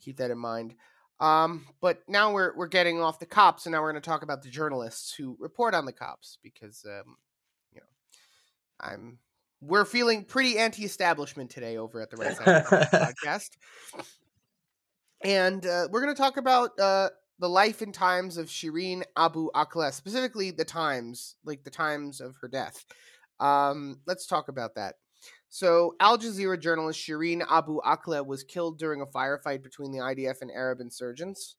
keep 0.02 0.18
that 0.18 0.32
in 0.32 0.40
mind. 0.40 0.78
Um, 1.22 1.68
but 1.82 2.02
now 2.08 2.34
we're 2.34 2.56
we're 2.58 2.68
getting 2.68 3.00
off 3.00 3.20
the 3.20 3.28
cops, 3.28 3.66
and 3.68 3.74
now 3.74 3.82
we're 3.82 3.92
going 3.92 4.02
to 4.02 4.10
talk 4.10 4.24
about 4.24 4.42
the 4.42 4.50
journalists 4.50 5.14
who 5.14 5.38
report 5.40 5.76
on 5.76 5.86
the 5.86 5.94
cops 5.94 6.40
because 6.42 6.84
um, 6.86 7.16
you 7.72 7.80
know 7.80 7.88
I'm 8.82 9.20
we're 9.62 9.86
feeling 9.86 10.26
pretty 10.26 10.58
anti-establishment 10.58 11.52
today 11.52 11.78
over 11.78 12.02
at 12.02 12.10
the 12.10 12.18
Right 12.18 12.36
Side 12.36 12.48
of 12.48 12.70
the 12.70 13.16
podcast, 13.24 13.50
and 15.24 15.64
uh, 15.64 15.88
we're 15.92 16.02
going 16.02 16.16
to 16.16 16.20
talk 16.20 16.38
about 16.38 16.80
uh, 16.80 17.10
the 17.38 17.50
life 17.50 17.84
and 17.84 17.94
times 17.94 18.38
of 18.38 18.48
Shireen 18.48 19.04
Abu 19.16 19.52
Akleh, 19.52 19.94
specifically 19.94 20.50
the 20.50 20.66
times, 20.66 21.36
like 21.46 21.64
the 21.64 21.70
times 21.70 22.20
of 22.20 22.36
her 22.42 22.48
death. 22.48 22.84
Um, 23.40 24.00
let's 24.08 24.26
talk 24.26 24.48
about 24.48 24.74
that. 24.74 24.96
So, 25.54 25.96
Al 26.00 26.18
Jazeera 26.18 26.58
journalist 26.58 26.98
Shireen 26.98 27.44
Abu 27.52 27.82
Akleh 27.82 28.26
was 28.26 28.42
killed 28.42 28.80
during 28.80 29.02
a 29.02 29.06
firefight 29.06 29.62
between 29.62 29.92
the 29.92 29.98
IDF 30.00 30.42
and 30.42 30.50
Arab 30.50 30.80
insurgents. 30.80 31.58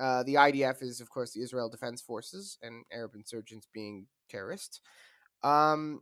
Uh, 0.00 0.22
the 0.22 0.34
IDF 0.34 0.82
is, 0.82 1.02
of 1.02 1.10
course, 1.10 1.32
the 1.32 1.42
Israel 1.42 1.68
Defense 1.68 2.00
Forces, 2.00 2.56
and 2.62 2.82
Arab 2.90 3.14
insurgents 3.14 3.68
being 3.74 4.06
terrorists. 4.30 4.80
Um, 5.42 6.00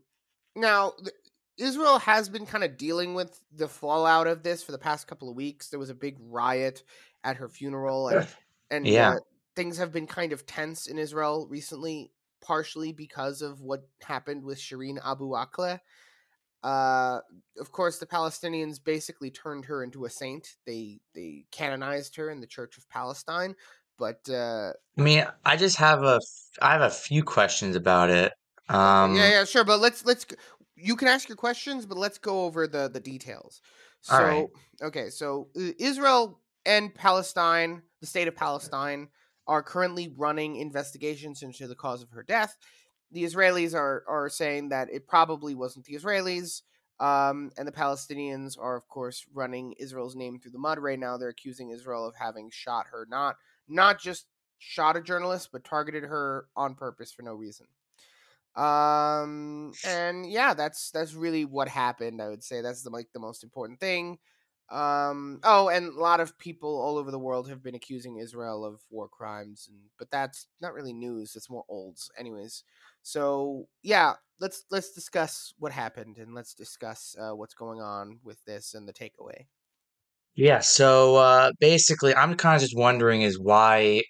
now, 0.55 0.92
th- 0.99 1.11
Israel 1.59 1.99
has 1.99 2.29
been 2.29 2.47
kind 2.47 2.62
of 2.62 2.77
dealing 2.77 3.14
with 3.14 3.40
the 3.53 3.66
fallout 3.66 4.29
of 4.29 4.44
this 4.44 4.62
for 4.62 4.70
the 4.70 4.79
past 4.79 5.09
couple 5.09 5.29
of 5.29 5.35
weeks. 5.35 5.68
There 5.70 5.81
was 5.81 5.90
a 5.90 5.94
big 5.94 6.16
riot 6.20 6.85
at 7.25 7.37
her 7.37 7.49
funeral, 7.49 8.09
and 8.11 8.29
and 8.70 8.87
Yeah. 8.87 9.11
uh, 9.14 9.18
things 9.57 9.77
have 9.79 9.90
been 9.92 10.07
kind 10.07 10.33
of 10.33 10.47
tense 10.47 10.87
in 10.87 10.99
Israel 10.99 11.49
recently, 11.51 12.12
partially 12.40 12.92
because 12.92 13.42
of 13.42 13.61
what 13.61 13.88
happened 14.05 14.44
with 14.44 14.59
Shireen 14.59 14.99
Abu 15.05 15.31
Akleh. 15.31 15.81
Uh, 16.64 17.20
of 17.61 17.70
course, 17.72 17.98
the 17.98 18.07
Palestinians 18.07 18.83
basically 18.83 19.31
turned 19.31 19.66
her 19.66 19.85
into 19.85 20.07
a 20.07 20.11
saint. 20.11 20.57
They 20.66 20.98
they 21.14 21.44
canonized 21.50 22.16
her 22.16 22.31
in 22.31 22.40
the 22.40 22.46
Church 22.46 22.79
of 22.79 22.88
Palestine, 22.88 23.55
but 23.98 24.20
uh, 24.31 24.72
I 24.98 25.03
mean, 25.03 25.27
I 25.44 25.57
just 25.57 25.77
have 25.77 26.03
a 26.03 26.20
I 26.62 26.72
have 26.72 26.81
a 26.81 26.90
few 26.90 27.22
questions 27.22 27.77
about 27.77 28.09
it. 28.09 28.33
Um, 28.70 29.14
yeah, 29.14 29.29
yeah, 29.29 29.44
sure, 29.44 29.64
but 29.64 29.81
let's 29.81 30.07
let's 30.07 30.24
you 30.74 30.96
can 30.96 31.07
ask 31.07 31.29
your 31.29 31.37
questions, 31.37 31.85
but 31.85 31.98
let's 31.98 32.16
go 32.16 32.44
over 32.46 32.66
the 32.66 32.88
the 32.88 33.00
details. 33.00 33.61
right. 34.11 34.48
So, 34.81 34.87
okay, 34.87 35.11
so 35.11 35.48
uh, 35.57 35.72
Israel 35.79 36.40
and 36.64 36.94
Palestine, 36.94 37.83
the 38.00 38.07
state 38.07 38.27
of 38.27 38.37
Palestine, 38.37 39.09
are 39.46 39.62
currently 39.62 40.14
running 40.16 40.57
investigations 40.57 41.42
into 41.42 41.66
the 41.66 41.74
cause 41.74 42.03
of 42.03 42.09
her 42.11 42.22
death. 42.22 42.57
The 43.14 43.24
Israelis 43.24 43.74
are 43.74 44.05
are 44.07 44.29
saying 44.29 44.68
that 44.68 44.90
it 44.92 45.09
probably 45.09 45.55
wasn't 45.55 45.87
the 45.87 45.94
Israelis. 45.94 46.62
Um, 47.00 47.50
and 47.59 47.66
the 47.66 47.72
Palestinians 47.72 48.57
are, 48.59 48.77
of 48.77 48.87
course, 48.87 49.24
running 49.35 49.72
Israel's 49.79 50.14
name 50.14 50.38
through 50.38 50.53
the 50.53 50.59
mud 50.59 50.79
right 50.79 50.98
now. 50.98 51.16
They're 51.16 51.31
accusing 51.31 51.70
Israel 51.70 52.07
of 52.07 52.14
having 52.14 52.50
shot 52.53 52.87
her, 52.92 53.07
not 53.11 53.37
not 53.66 54.00
just 54.00 54.27
shot 54.59 54.96
a 54.96 55.03
journalist, 55.03 55.48
but 55.53 55.64
targeted 55.64 56.05
her 56.05 56.46
on 56.57 56.74
purpose 56.74 57.12
for 57.12 57.22
no 57.22 57.35
reason. 57.35 57.66
Um, 58.57 59.72
and 59.85 60.31
yeah, 60.31 60.55
that's 60.55 60.90
that's 60.90 61.14
really 61.14 61.44
what 61.44 61.68
happened. 61.68 62.22
I 62.22 62.29
would 62.29 62.44
say 62.44 62.61
that's 62.61 62.83
the 62.83 62.90
like 62.90 63.09
the 63.12 63.20
most 63.20 63.42
important 63.42 63.81
thing. 63.81 64.18
Um, 64.70 65.40
oh, 65.42 65.68
and 65.68 65.88
a 65.88 66.00
lot 66.00 66.20
of 66.20 66.38
people 66.38 66.81
all 66.81 66.96
over 66.96 67.11
the 67.11 67.18
world 67.18 67.48
have 67.48 67.62
been 67.62 67.74
accusing 67.74 68.16
Israel 68.16 68.64
of 68.64 68.81
war 68.90 69.09
crimes, 69.09 69.68
and 69.68 69.79
but 69.98 70.11
that's 70.11 70.46
not 70.61 70.72
really 70.72 70.92
news. 70.92 71.35
It's 71.37 71.50
more 71.50 71.64
olds, 71.68 72.11
anyways. 72.18 72.62
So 73.04 73.68
yeah, 73.82 74.14
let's 74.40 74.64
let's 74.70 74.92
discuss 74.92 75.54
what 75.58 75.72
happened 75.72 76.18
and 76.18 76.34
let's 76.34 76.54
discuss 76.54 77.14
uh, 77.20 77.32
what's 77.36 77.54
going 77.54 77.80
on 77.80 78.18
with 78.24 78.42
this 78.46 78.74
and 78.74 78.88
the 78.88 78.92
takeaway. 78.94 79.46
Yeah. 80.34 80.60
So 80.60 81.16
uh, 81.16 81.52
basically, 81.60 82.14
I'm 82.14 82.34
kind 82.36 82.56
of 82.56 82.62
just 82.62 82.76
wondering 82.76 83.22
is 83.22 83.38
why 83.38 84.02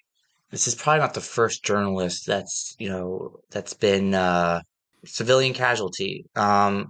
this 0.51 0.67
is 0.67 0.75
probably 0.75 1.01
not 1.01 1.13
the 1.13 1.21
first 1.21 1.63
journalist 1.63 2.25
that's 2.25 2.75
you 2.79 2.89
know 2.89 3.39
that's 3.51 3.73
been 3.73 4.13
uh, 4.15 4.61
civilian 5.05 5.53
casualty. 5.53 6.25
Um, 6.35 6.87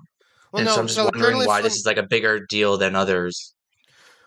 Well, 0.52 0.62
and 0.62 0.70
so 0.70 0.80
I'm 0.80 0.88
just 0.88 0.96
so 0.96 1.06
wondering 1.06 1.46
why 1.46 1.62
this 1.62 1.76
is 1.76 1.86
like 1.86 1.98
a 1.98 2.08
bigger 2.08 2.46
deal 2.46 2.78
than 2.78 2.96
others. 2.96 3.54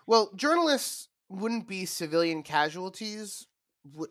Well, 0.07 0.33
journalists 0.35 1.09
wouldn't 1.29 1.69
be 1.69 1.87
civilian 1.87 2.43
casualties. 2.43 3.47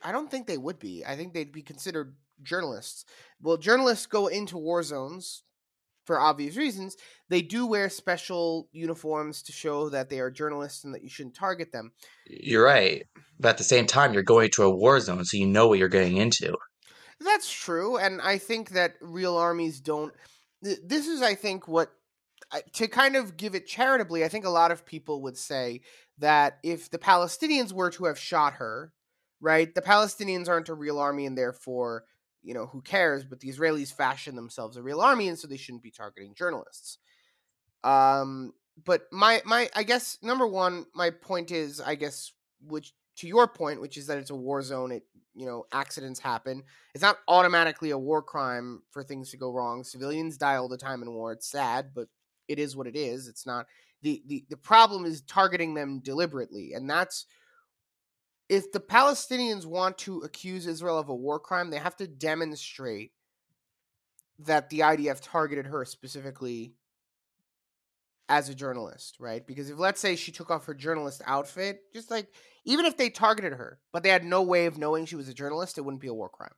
I 0.03 0.11
don't 0.11 0.29
think 0.31 0.47
they 0.47 0.57
would 0.57 0.79
be. 0.79 1.05
I 1.05 1.15
think 1.15 1.33
they'd 1.33 1.51
be 1.51 1.61
considered 1.61 2.15
journalists. 2.41 3.05
Well, 3.41 3.57
journalists 3.57 4.05
go 4.05 4.27
into 4.27 4.57
war 4.57 4.83
zones 4.83 5.43
for 6.05 6.19
obvious 6.19 6.55
reasons. 6.55 6.95
They 7.29 7.41
do 7.41 7.67
wear 7.67 7.89
special 7.89 8.69
uniforms 8.71 9.43
to 9.43 9.51
show 9.51 9.89
that 9.89 10.09
they 10.09 10.19
are 10.19 10.31
journalists 10.31 10.83
and 10.83 10.93
that 10.93 11.03
you 11.03 11.09
shouldn't 11.09 11.35
target 11.35 11.71
them. 11.71 11.91
You're 12.25 12.63
right, 12.63 13.03
but 13.39 13.49
at 13.49 13.57
the 13.57 13.63
same 13.63 13.85
time, 13.85 14.13
you're 14.13 14.23
going 14.23 14.49
to 14.53 14.63
a 14.63 14.75
war 14.75 14.99
zone, 14.99 15.25
so 15.25 15.37
you 15.37 15.47
know 15.47 15.67
what 15.67 15.79
you're 15.79 15.89
getting 15.89 16.17
into. 16.17 16.55
That's 17.19 17.51
true, 17.51 17.97
and 17.97 18.21
I 18.21 18.37
think 18.37 18.69
that 18.69 18.93
real 19.01 19.35
armies 19.35 19.79
don't 19.79 20.13
this 20.61 21.07
is, 21.07 21.21
I 21.21 21.35
think, 21.35 21.67
what 21.67 21.91
to 22.73 22.87
kind 22.87 23.15
of 23.15 23.37
give 23.37 23.55
it 23.55 23.67
charitably. 23.67 24.23
I 24.23 24.29
think 24.29 24.45
a 24.45 24.49
lot 24.49 24.71
of 24.71 24.85
people 24.85 25.21
would 25.23 25.37
say 25.37 25.81
that 26.19 26.59
if 26.63 26.89
the 26.89 26.97
Palestinians 26.97 27.73
were 27.73 27.89
to 27.91 28.05
have 28.05 28.17
shot 28.17 28.53
her, 28.53 28.93
right, 29.41 29.73
the 29.73 29.81
Palestinians 29.81 30.47
aren't 30.47 30.69
a 30.69 30.73
real 30.73 30.97
army, 30.97 31.25
and 31.25 31.37
therefore, 31.37 32.05
you 32.47 32.53
know, 32.53 32.65
who 32.65 32.81
cares? 32.81 33.25
But 33.25 33.41
the 33.41 33.49
Israelis 33.49 33.93
fashion 33.93 34.37
themselves 34.37 34.77
a 34.77 34.81
real 34.81 35.01
army, 35.01 35.27
and 35.27 35.37
so 35.37 35.47
they 35.47 35.57
shouldn't 35.57 35.83
be 35.83 35.91
targeting 35.91 36.33
journalists. 36.33 36.97
Um, 37.83 38.53
but 38.85 39.03
my 39.11 39.41
my 39.45 39.69
I 39.75 39.83
guess 39.83 40.17
number 40.21 40.47
one, 40.47 40.85
my 40.95 41.09
point 41.09 41.51
is, 41.51 41.81
I 41.81 41.95
guess, 41.95 42.31
which 42.65 42.93
to 43.17 43.27
your 43.27 43.49
point, 43.49 43.81
which 43.81 43.97
is 43.97 44.07
that 44.07 44.17
it's 44.17 44.29
a 44.29 44.35
war 44.35 44.61
zone. 44.61 44.93
It 44.93 45.03
you 45.35 45.45
know 45.45 45.65
accidents 45.73 46.21
happen. 46.21 46.63
It's 46.95 47.01
not 47.01 47.17
automatically 47.27 47.89
a 47.89 47.97
war 47.97 48.21
crime 48.21 48.81
for 48.91 49.03
things 49.03 49.29
to 49.31 49.37
go 49.37 49.51
wrong. 49.51 49.83
Civilians 49.83 50.37
die 50.37 50.55
all 50.55 50.69
the 50.69 50.77
time 50.77 51.01
in 51.01 51.11
war. 51.11 51.33
It's 51.33 51.51
sad, 51.51 51.87
but 51.93 52.07
it 52.47 52.59
is 52.59 52.77
what 52.77 52.87
it 52.87 52.95
is. 52.95 53.27
It's 53.27 53.45
not 53.45 53.65
the 54.03 54.23
the 54.25 54.45
the 54.49 54.55
problem 54.57 55.03
is 55.03 55.21
targeting 55.21 55.73
them 55.73 55.99
deliberately, 55.99 56.71
and 56.73 56.89
that's 56.89 57.25
if 58.49 58.71
the 58.71 58.79
Palestinians 58.79 59.65
want 59.65 59.97
to 59.99 60.19
accuse 60.19 60.67
Israel 60.67 60.97
of 60.97 61.09
a 61.09 61.15
war 61.15 61.39
crime, 61.39 61.69
they 61.69 61.79
have 61.79 61.97
to 61.97 62.07
demonstrate 62.07 63.11
that 64.39 64.69
the 64.69 64.79
IDF 64.79 65.19
targeted 65.21 65.65
her 65.65 65.83
specifically 65.85 66.75
as 68.29 68.49
a 68.49 68.55
journalist, 68.55 69.17
right? 69.19 69.45
Because 69.45 69.69
if 69.69 69.79
let's 69.79 69.99
say 70.01 70.15
she 70.15 70.31
took 70.31 70.51
off 70.51 70.65
her 70.65 70.73
journalist 70.73 71.21
outfit, 71.25 71.81
just 71.93 72.11
like 72.11 72.27
even 72.65 72.85
if 72.85 72.97
they 72.97 73.09
targeted 73.09 73.53
her, 73.53 73.79
but 73.91 74.03
they 74.03 74.09
had 74.09 74.23
no 74.23 74.41
way 74.43 74.65
of 74.65 74.77
knowing 74.77 75.05
she 75.05 75.15
was 75.15 75.29
a 75.29 75.33
journalist, 75.33 75.77
it 75.77 75.81
wouldn't 75.81 76.01
be 76.01 76.07
a 76.07 76.13
war 76.13 76.29
crime. 76.29 76.51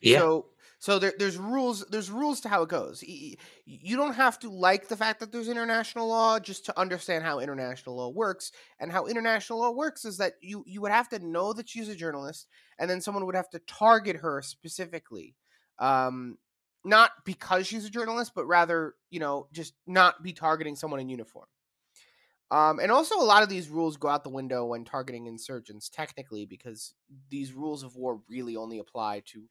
Yeah. 0.00 0.18
So 0.18 0.46
so 0.84 0.98
there, 0.98 1.14
there's 1.18 1.38
rules 1.38 1.82
there's 1.88 2.10
rules 2.10 2.42
to 2.42 2.50
how 2.50 2.60
it 2.60 2.68
goes. 2.68 3.02
You 3.02 3.96
don't 3.96 4.12
have 4.12 4.38
to 4.40 4.50
like 4.50 4.86
the 4.86 4.98
fact 4.98 5.18
that 5.20 5.32
there's 5.32 5.48
international 5.48 6.08
law 6.08 6.38
just 6.38 6.66
to 6.66 6.78
understand 6.78 7.24
how 7.24 7.38
international 7.38 7.96
law 7.96 8.10
works. 8.10 8.52
And 8.78 8.92
how 8.92 9.06
international 9.06 9.60
law 9.60 9.70
works 9.70 10.04
is 10.04 10.18
that 10.18 10.34
you 10.42 10.62
you 10.66 10.82
would 10.82 10.90
have 10.90 11.08
to 11.08 11.18
know 11.20 11.54
that 11.54 11.70
she's 11.70 11.88
a 11.88 11.96
journalist, 11.96 12.48
and 12.78 12.90
then 12.90 13.00
someone 13.00 13.24
would 13.24 13.34
have 13.34 13.48
to 13.52 13.60
target 13.60 14.16
her 14.16 14.42
specifically. 14.42 15.34
Um, 15.78 16.36
not 16.84 17.12
because 17.24 17.66
she's 17.66 17.86
a 17.86 17.90
journalist, 17.90 18.32
but 18.34 18.44
rather, 18.44 18.92
you 19.08 19.20
know, 19.20 19.48
just 19.54 19.72
not 19.86 20.22
be 20.22 20.34
targeting 20.34 20.76
someone 20.76 21.00
in 21.00 21.08
uniform. 21.08 21.46
Um, 22.50 22.78
and 22.78 22.92
also, 22.92 23.18
a 23.18 23.24
lot 23.24 23.42
of 23.42 23.48
these 23.48 23.70
rules 23.70 23.96
go 23.96 24.08
out 24.08 24.22
the 24.22 24.28
window 24.28 24.66
when 24.66 24.84
targeting 24.84 25.28
insurgents, 25.28 25.88
technically, 25.88 26.44
because 26.44 26.92
these 27.30 27.54
rules 27.54 27.82
of 27.82 27.96
war 27.96 28.20
really 28.28 28.54
only 28.54 28.80
apply 28.80 29.22
to 29.28 29.44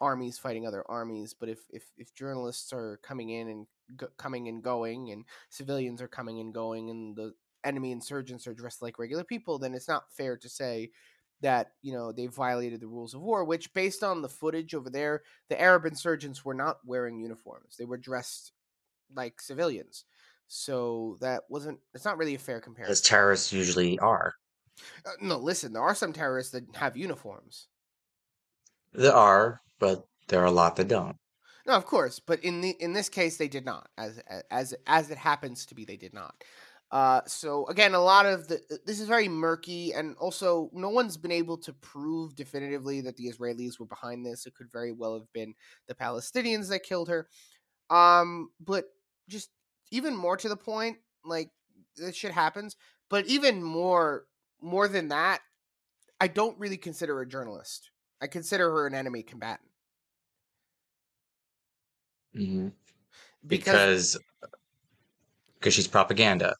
armies 0.00 0.38
fighting 0.38 0.66
other 0.66 0.84
armies. 0.88 1.34
But 1.38 1.48
if 1.48 1.60
if, 1.70 1.84
if 1.96 2.14
journalists 2.14 2.72
are 2.72 2.98
coming 3.02 3.30
in 3.30 3.48
and 3.48 3.66
go, 3.96 4.08
coming 4.16 4.48
and 4.48 4.62
going, 4.62 5.10
and 5.10 5.24
civilians 5.50 6.02
are 6.02 6.08
coming 6.08 6.40
and 6.40 6.52
going, 6.52 6.90
and 6.90 7.16
the 7.16 7.34
enemy 7.64 7.92
insurgents 7.92 8.46
are 8.46 8.54
dressed 8.54 8.82
like 8.82 8.98
regular 8.98 9.24
people, 9.24 9.58
then 9.58 9.74
it's 9.74 9.88
not 9.88 10.12
fair 10.12 10.36
to 10.36 10.48
say 10.48 10.90
that 11.40 11.72
you 11.82 11.92
know 11.92 12.12
they 12.12 12.26
violated 12.26 12.80
the 12.80 12.86
rules 12.86 13.14
of 13.14 13.20
war. 13.20 13.44
Which, 13.44 13.72
based 13.74 14.02
on 14.02 14.22
the 14.22 14.28
footage 14.28 14.74
over 14.74 14.90
there, 14.90 15.22
the 15.48 15.60
Arab 15.60 15.86
insurgents 15.86 16.44
were 16.44 16.54
not 16.54 16.78
wearing 16.84 17.18
uniforms; 17.20 17.76
they 17.78 17.84
were 17.84 17.98
dressed 17.98 18.52
like 19.14 19.40
civilians. 19.40 20.04
So 20.48 21.18
that 21.20 21.42
wasn't. 21.48 21.78
It's 21.94 22.04
not 22.04 22.18
really 22.18 22.34
a 22.34 22.38
fair 22.38 22.60
comparison. 22.60 22.92
as 22.92 23.00
terrorists 23.00 23.52
usually 23.52 23.98
are. 23.98 24.34
Uh, 25.04 25.10
no, 25.20 25.36
listen, 25.36 25.72
there 25.72 25.82
are 25.82 25.94
some 25.94 26.12
terrorists 26.12 26.52
that 26.52 26.64
have 26.74 26.96
uniforms. 26.96 27.68
There 28.92 29.14
are, 29.14 29.60
but 29.78 30.06
there 30.28 30.40
are 30.40 30.46
a 30.46 30.50
lot 30.50 30.76
that 30.76 30.88
don't. 30.88 31.16
No, 31.66 31.74
of 31.74 31.84
course, 31.84 32.18
but 32.18 32.42
in 32.42 32.62
the 32.62 32.70
in 32.80 32.94
this 32.94 33.10
case, 33.10 33.36
they 33.36 33.48
did 33.48 33.66
not. 33.66 33.88
As 33.98 34.20
as 34.50 34.74
as 34.86 35.10
it 35.10 35.18
happens 35.18 35.66
to 35.66 35.74
be, 35.74 35.84
they 35.84 35.96
did 35.96 36.14
not. 36.14 36.34
Uh, 36.90 37.20
so 37.26 37.66
again, 37.66 37.92
a 37.92 38.00
lot 38.00 38.24
of 38.24 38.48
the 38.48 38.58
this 38.86 39.00
is 39.00 39.06
very 39.06 39.28
murky, 39.28 39.92
and 39.92 40.16
also 40.16 40.70
no 40.72 40.88
one's 40.88 41.18
been 41.18 41.30
able 41.30 41.58
to 41.58 41.74
prove 41.74 42.34
definitively 42.34 43.02
that 43.02 43.16
the 43.16 43.30
Israelis 43.30 43.78
were 43.78 43.86
behind 43.86 44.24
this. 44.24 44.46
It 44.46 44.54
could 44.54 44.72
very 44.72 44.92
well 44.92 45.12
have 45.12 45.30
been 45.34 45.54
the 45.86 45.94
Palestinians 45.94 46.70
that 46.70 46.84
killed 46.84 47.08
her. 47.08 47.28
Um, 47.90 48.48
but 48.60 48.86
just 49.28 49.50
even 49.90 50.16
more 50.16 50.38
to 50.38 50.48
the 50.48 50.56
point, 50.56 50.96
like 51.22 51.50
this 51.96 52.16
shit 52.16 52.32
happens. 52.32 52.76
But 53.10 53.26
even 53.26 53.62
more 53.62 54.24
more 54.62 54.88
than 54.88 55.08
that, 55.08 55.40
I 56.18 56.28
don't 56.28 56.58
really 56.58 56.78
consider 56.78 57.16
her 57.16 57.22
a 57.22 57.28
journalist. 57.28 57.90
I 58.22 58.26
consider 58.26 58.70
her 58.70 58.86
an 58.86 58.94
enemy 58.94 59.22
combatant 59.22 59.67
Mhm. 62.34 62.72
because, 63.46 64.16
Because 64.16 64.18
because 65.54 65.74
she's 65.74 65.88
propaganda. 65.88 66.54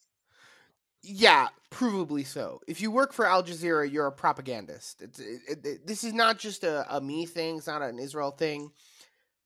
yeah, 1.03 1.49
provably 1.71 2.27
so. 2.27 2.61
If 2.67 2.81
you 2.81 2.91
work 2.91 3.13
for 3.13 3.27
Al 3.27 3.43
Jazeera, 3.43 3.91
you're 3.91 4.07
a 4.07 4.13
propagandist. 4.13 5.03
It's, 5.03 5.19
it, 5.19 5.41
it, 5.49 5.67
it- 5.67 5.87
this 5.87 6.05
is 6.05 6.13
not 6.13 6.39
just 6.39 6.65
a, 6.65 6.85
a 6.97 7.01
me 7.01 7.27
thing. 7.27 7.59
It's 7.59 7.67
not 7.67 7.83
an 7.83 7.99
Israel 7.99 8.31
thing. 8.33 8.71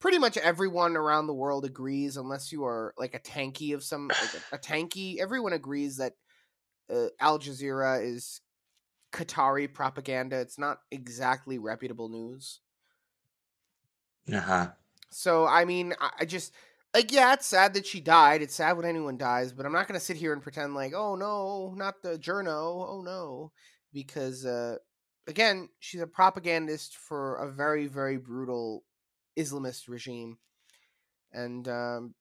Pretty 0.01 0.19
much 0.19 0.37
everyone 0.37 0.97
around 0.97 1.27
the 1.29 1.35
world 1.35 1.65
agrees, 1.65 2.17
unless 2.17 2.51
you 2.51 2.65
are 2.65 2.93
like 2.99 3.15
a 3.15 3.21
tankie 3.21 3.75
of 3.75 3.85
some 3.85 4.09
like 4.09 4.35
a, 4.53 4.57
a 4.57 4.59
tankie. 4.59 5.19
Everyone 5.19 5.53
agrees 5.53 5.99
that 5.99 6.15
uh, 6.91 7.07
Al 7.21 7.39
Jazeera 7.39 8.03
is 8.05 8.41
Qatari 9.13 9.73
propaganda. 9.73 10.41
It's 10.41 10.59
not 10.59 10.79
exactly 10.91 11.59
reputable 11.59 12.09
news. 12.09 12.61
Uh-huh. 14.33 14.71
So 15.12 15.46
I 15.46 15.64
mean, 15.64 15.94
I, 16.01 16.25
just 16.25 16.53
like 16.94 17.12
yeah, 17.12 17.33
it's 17.35 17.46
sad 17.46 17.75
that 17.75 17.87
she 17.87 18.01
died. 18.01 18.42
It's 18.42 18.55
sad 18.55 18.77
when 18.77 18.87
anyone 18.87 19.16
dies, 19.16 19.53
but 19.53 19.66
I'm 19.66 19.72
not 19.72 19.87
gonna 19.88 20.01
sit 20.01 20.16
here 20.16 20.33
and 20.33 20.42
pretend 20.42 20.75
like, 20.75 20.92
oh 20.94 21.14
no, 21.16 21.75
not 21.77 22.03
the 22.03 22.18
journo, 22.18 22.88
oh 22.88 23.03
no, 23.03 23.53
because 23.92 24.44
uh, 24.46 24.77
again, 25.27 25.68
she's 25.79 26.01
a 26.01 26.07
propagandist 26.07 26.96
for 26.96 27.37
a 27.37 27.51
very 27.51 27.87
very 27.87 28.16
brutal 28.16 28.85
Islamist 29.38 29.88
regime, 29.88 30.38
and 31.33 31.66
um, 31.68 32.14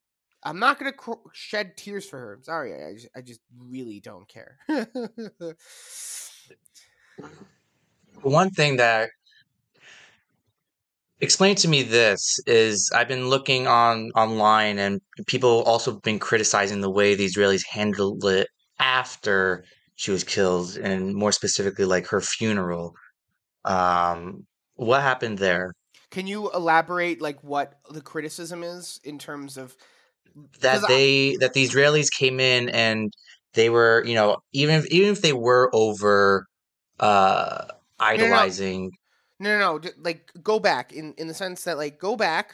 I'm 0.44 0.60
not 0.60 0.80
gonna 0.80 0.94
cr- 0.94 1.30
shed 1.34 1.78
tears 1.78 2.06
for 2.08 2.20
her. 2.20 2.40
Sorry, 2.42 2.74
I, 2.74 2.90
I 2.90 2.94
just 2.94 3.10
I 3.18 3.22
just 3.22 3.42
really 3.58 4.00
don't 4.00 4.28
care. 4.28 4.58
One 8.22 8.52
thing 8.52 8.78
that 8.78 9.10
explain 11.22 11.56
to 11.58 11.68
me 11.68 11.84
this 11.84 12.40
is 12.48 12.92
I've 12.96 13.08
been 13.08 13.30
looking 13.30 13.68
on 13.68 14.12
online 14.16 14.80
and 14.80 15.02
people 15.28 15.64
also 15.64 16.00
been 16.02 16.20
criticizing 16.20 16.82
the 16.82 16.90
way 16.90 17.16
the 17.16 17.26
Israelis 17.26 17.64
handled 17.70 18.26
it 18.26 18.48
after 18.80 19.64
she 19.96 20.12
was 20.12 20.24
killed 20.24 20.78
and 20.78 21.14
more 21.16 21.32
specifically 21.32 21.86
like 21.86 22.08
her 22.08 22.22
funeral. 22.22 22.94
Um 23.66 24.46
what 24.76 25.02
happened 25.02 25.38
there? 25.40 25.74
Can 26.10 26.28
you 26.28 26.52
elaborate 26.52 27.22
like 27.22 27.44
what 27.44 27.80
the 27.92 28.02
criticism 28.02 28.64
is 28.64 29.00
in 29.04 29.20
terms 29.20 29.58
of 29.58 29.76
That 30.62 30.82
'Cause 30.82 30.84
I- 30.86 30.88
they 30.88 31.38
that 31.42 31.54
the 31.54 31.66
Israelis 31.68 32.10
came 32.12 32.40
in 32.40 32.70
and 32.70 33.12
they 33.54 33.70
were, 33.70 34.04
you 34.06 34.16
know, 34.16 34.38
even 34.54 34.76
if 34.76 34.86
even 34.88 35.10
if 35.12 35.22
they 35.22 35.34
were 35.34 35.70
over 35.74 36.46
uh 37.00 37.66
idolizing 38.00 38.84
No, 38.84 38.88
no, 38.88 38.92
no. 38.92 39.01
D- 39.80 39.90
Like 39.98 40.32
go 40.44 40.60
back 40.60 40.94
in 40.94 41.14
in 41.18 41.28
the 41.28 41.34
sense 41.34 41.64
that 41.64 41.78
like 41.78 42.00
go 42.00 42.16
back 42.16 42.54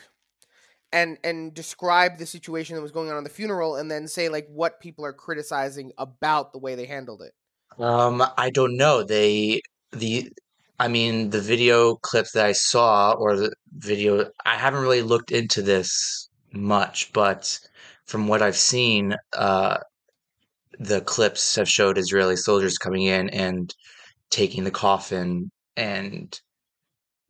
and 0.92 1.18
and 1.24 1.54
describe 1.54 2.18
the 2.18 2.26
situation 2.26 2.76
that 2.76 2.82
was 2.82 2.92
going 2.92 3.10
on 3.12 3.18
in 3.18 3.24
the 3.24 3.30
funeral, 3.30 3.76
and 3.76 3.92
then 3.92 4.08
say 4.08 4.30
like 4.30 4.48
what 4.50 4.80
people 4.80 5.06
are 5.06 5.14
criticizing 5.14 5.92
about 5.98 6.54
the 6.54 6.60
way 6.60 6.76
they 6.76 6.86
handled 6.86 7.22
it. 7.22 7.34
Um, 7.80 8.24
I 8.38 8.50
don't 8.50 8.78
know. 8.78 9.04
They 9.04 9.62
the 9.92 10.32
I 10.80 10.88
mean 10.88 11.30
the 11.32 11.42
video 11.42 11.96
clips 11.96 12.32
that 12.34 12.46
I 12.46 12.52
saw 12.54 13.14
or 13.14 13.36
the 13.36 13.54
video 13.74 14.30
I 14.46 14.56
haven't 14.56 14.82
really 14.82 15.02
looked 15.02 15.32
into 15.32 15.62
this 15.62 16.30
much, 16.54 17.12
but 17.14 17.60
from 18.06 18.28
what 18.28 18.42
I've 18.42 18.58
seen, 18.58 19.16
uh 19.34 19.80
the 20.80 21.02
clips 21.02 21.56
have 21.56 21.70
showed 21.70 21.98
Israeli 21.98 22.36
soldiers 22.36 22.78
coming 22.78 23.04
in 23.04 23.30
and 23.30 23.74
taking 24.30 24.64
the 24.64 24.72
coffin 24.72 25.52
and 25.76 26.40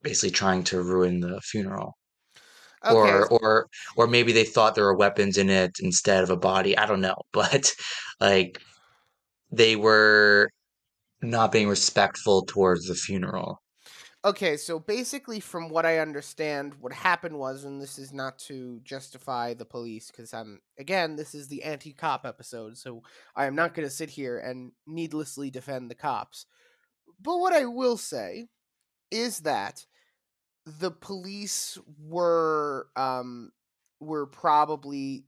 basically 0.07 0.31
trying 0.31 0.63
to 0.65 0.81
ruin 0.81 1.19
the 1.21 1.41
funeral. 1.41 1.97
Okay, 2.85 3.19
Or 3.19 3.27
or 3.29 3.67
or 3.97 4.07
maybe 4.07 4.31
they 4.33 4.45
thought 4.45 4.75
there 4.75 4.85
were 4.85 4.97
weapons 4.97 5.37
in 5.37 5.49
it 5.49 5.71
instead 5.81 6.23
of 6.23 6.29
a 6.31 6.37
body. 6.37 6.77
I 6.77 6.85
don't 6.85 7.01
know. 7.01 7.15
But 7.33 7.71
like 8.21 8.61
they 9.51 9.75
were 9.75 10.49
not 11.21 11.51
being 11.53 11.69
respectful 11.69 12.43
towards 12.45 12.87
the 12.87 12.95
funeral. 12.95 13.61
okay. 14.23 14.57
So 14.57 14.79
basically, 14.79 15.39
from 15.39 15.69
what 15.69 15.85
I 15.85 15.99
understand, 15.99 16.75
what 16.79 16.93
happened 16.93 17.37
was, 17.37 17.63
and 17.63 17.81
this 17.81 17.97
is 17.99 18.13
not 18.13 18.39
to 18.39 18.79
justify 18.83 19.53
the 19.53 19.65
police, 19.65 20.11
because 20.11 20.33
I'm 20.33 20.59
again, 20.77 21.15
this 21.15 21.35
is 21.35 21.47
the 21.47 21.63
anti-cop 21.63 22.25
episode, 22.25 22.77
so 22.77 23.03
I 23.35 23.45
am 23.45 23.55
not 23.55 23.73
going 23.73 23.87
to 23.87 23.93
sit 23.93 24.09
here 24.09 24.37
and 24.39 24.71
needlessly 24.85 25.49
defend 25.51 25.89
the 25.89 25.95
cops. 25.95 26.45
But 27.21 27.39
what 27.39 27.53
I 27.53 27.65
will 27.65 27.97
say 27.97 28.47
is 29.11 29.41
that 29.41 29.85
the 30.80 30.91
police 30.91 31.77
were 31.99 32.88
um 32.95 33.51
were 33.99 34.25
probably 34.27 35.25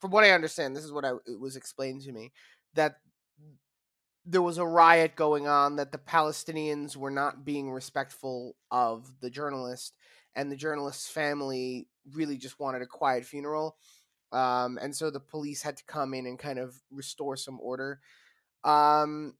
from 0.00 0.10
what 0.10 0.24
I 0.24 0.32
understand, 0.32 0.74
this 0.76 0.84
is 0.84 0.92
what 0.92 1.04
I 1.04 1.12
it 1.26 1.38
was 1.38 1.56
explained 1.56 2.02
to 2.02 2.12
me 2.12 2.32
that 2.74 2.96
there 4.24 4.42
was 4.42 4.58
a 4.58 4.66
riot 4.66 5.16
going 5.16 5.46
on 5.46 5.76
that 5.76 5.92
the 5.92 5.98
Palestinians 5.98 6.96
were 6.96 7.10
not 7.10 7.44
being 7.44 7.70
respectful 7.70 8.56
of 8.70 9.10
the 9.20 9.30
journalist 9.30 9.96
and 10.34 10.52
the 10.52 10.56
journalist's 10.56 11.08
family 11.08 11.88
really 12.12 12.36
just 12.36 12.60
wanted 12.60 12.82
a 12.82 12.86
quiet 12.86 13.24
funeral 13.24 13.76
um, 14.32 14.78
and 14.82 14.94
so 14.94 15.10
the 15.10 15.20
police 15.20 15.62
had 15.62 15.78
to 15.78 15.84
come 15.86 16.12
in 16.12 16.26
and 16.26 16.38
kind 16.38 16.58
of 16.58 16.74
restore 16.90 17.36
some 17.36 17.58
order. 17.62 18.00
Um, 18.64 19.34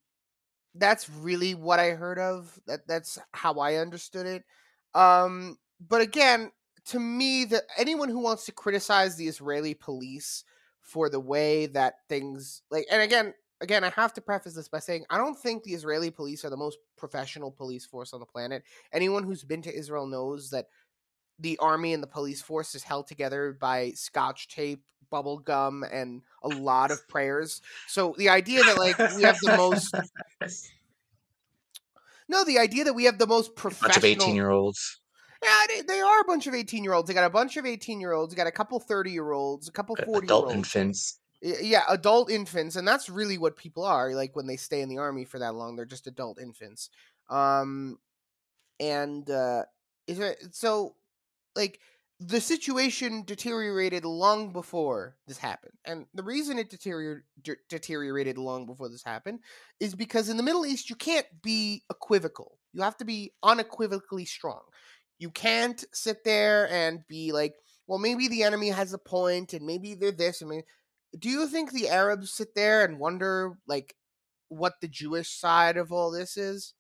that's 0.74 1.08
really 1.10 1.54
what 1.54 1.80
i 1.80 1.90
heard 1.90 2.18
of 2.18 2.60
that 2.66 2.86
that's 2.86 3.18
how 3.32 3.54
i 3.54 3.76
understood 3.76 4.26
it 4.26 4.44
um, 4.98 5.56
but 5.88 6.00
again 6.00 6.50
to 6.86 6.98
me 6.98 7.44
that 7.44 7.64
anyone 7.76 8.08
who 8.08 8.18
wants 8.18 8.46
to 8.46 8.52
criticize 8.52 9.16
the 9.16 9.28
israeli 9.28 9.74
police 9.74 10.44
for 10.80 11.08
the 11.10 11.20
way 11.20 11.66
that 11.66 11.94
things 12.08 12.62
like 12.70 12.86
and 12.90 13.02
again 13.02 13.34
again, 13.60 13.84
I 13.84 13.90
have 13.90 14.12
to 14.14 14.20
preface 14.20 14.54
this 14.54 14.68
by 14.68 14.78
saying 14.78 15.04
I 15.10 15.18
don't 15.18 15.38
think 15.38 15.62
the 15.62 15.74
Israeli 15.74 16.10
police 16.10 16.44
are 16.44 16.50
the 16.50 16.56
most 16.56 16.78
professional 16.96 17.50
police 17.50 17.84
force 17.84 18.12
on 18.12 18.20
the 18.20 18.26
planet. 18.26 18.62
Anyone 18.92 19.24
who's 19.24 19.44
been 19.44 19.62
to 19.62 19.74
Israel 19.74 20.06
knows 20.06 20.50
that 20.50 20.66
the 21.38 21.58
army 21.58 21.92
and 21.92 22.02
the 22.02 22.08
police 22.08 22.42
force 22.42 22.74
is 22.74 22.82
held 22.82 23.06
together 23.06 23.56
by 23.60 23.92
scotch 23.92 24.48
tape, 24.48 24.82
bubble 25.10 25.38
gum, 25.38 25.84
and 25.90 26.22
a 26.42 26.48
lot 26.48 26.90
of 26.90 27.06
prayers. 27.08 27.62
So 27.86 28.14
the 28.18 28.28
idea 28.28 28.62
that 28.64 28.78
like 28.78 28.98
we 29.16 29.22
have 29.22 29.38
the 29.40 29.56
most 29.56 29.94
No, 32.28 32.44
the 32.44 32.58
idea 32.58 32.84
that 32.84 32.94
we 32.94 33.04
have 33.04 33.18
the 33.18 33.26
most 33.26 33.56
professional 33.56 33.88
bunch 33.88 33.96
of 33.96 34.04
18 34.04 34.34
year 34.34 34.50
olds. 34.50 35.00
Yeah, 35.42 35.60
they, 35.68 35.82
they 35.82 36.00
are 36.00 36.20
a 36.20 36.24
bunch 36.24 36.46
of 36.46 36.54
18 36.54 36.84
year 36.84 36.92
olds. 36.92 37.08
They 37.08 37.14
got 37.14 37.24
a 37.24 37.30
bunch 37.30 37.56
of 37.56 37.64
18 37.64 38.00
year 38.00 38.12
olds, 38.12 38.34
They 38.34 38.36
got 38.36 38.46
a 38.46 38.52
couple 38.52 38.80
30 38.80 39.10
year 39.12 39.30
olds, 39.30 39.68
a 39.68 39.72
couple 39.72 39.96
40 39.96 40.26
adult 40.26 40.52
infants. 40.52 41.18
Yeah, 41.40 41.84
adult 41.88 42.30
infants, 42.30 42.74
and 42.74 42.86
that's 42.86 43.08
really 43.08 43.38
what 43.38 43.56
people 43.56 43.84
are. 43.84 44.12
Like 44.12 44.34
when 44.34 44.48
they 44.48 44.56
stay 44.56 44.80
in 44.80 44.88
the 44.88 44.98
army 44.98 45.24
for 45.24 45.38
that 45.38 45.54
long, 45.54 45.76
they're 45.76 45.84
just 45.84 46.08
adult 46.08 46.40
infants. 46.40 46.90
Um, 47.30 47.98
and 48.80 49.28
uh, 49.30 49.62
is 50.08 50.18
it 50.18 50.38
so? 50.50 50.96
Like 51.54 51.78
the 52.20 52.40
situation 52.40 53.22
deteriorated 53.24 54.04
long 54.04 54.52
before 54.52 55.16
this 55.28 55.38
happened, 55.38 55.74
and 55.84 56.06
the 56.14 56.22
reason 56.22 56.58
it 56.58 56.68
deterior- 56.68 57.24
de- 57.42 57.56
deteriorated 57.68 58.38
long 58.38 58.66
before 58.66 58.88
this 58.88 59.04
happened 59.04 59.38
is 59.78 59.94
because 59.94 60.28
in 60.28 60.36
the 60.36 60.42
Middle 60.42 60.66
East 60.66 60.90
you 60.90 60.96
can't 60.96 61.26
be 61.42 61.84
equivocal. 61.90 62.58
You 62.72 62.82
have 62.82 62.96
to 62.98 63.04
be 63.04 63.32
unequivocally 63.42 64.24
strong. 64.24 64.62
You 65.18 65.30
can't 65.30 65.84
sit 65.92 66.24
there 66.24 66.68
and 66.70 67.06
be 67.08 67.32
like, 67.32 67.54
well, 67.86 67.98
maybe 67.98 68.28
the 68.28 68.42
enemy 68.42 68.68
has 68.70 68.92
a 68.92 68.98
point, 68.98 69.52
and 69.52 69.64
maybe 69.64 69.94
they're 69.94 70.12
this, 70.12 70.42
I 70.42 70.46
mean, 70.46 70.62
do 71.18 71.28
you 71.28 71.46
think 71.48 71.72
the 71.72 71.88
Arabs 71.88 72.32
sit 72.32 72.54
there 72.54 72.84
and 72.84 72.98
wonder 72.98 73.58
like 73.66 73.94
what 74.48 74.74
the 74.80 74.88
Jewish 74.88 75.30
side 75.30 75.76
of 75.76 75.92
all 75.92 76.10
this 76.10 76.36
is? 76.36 76.74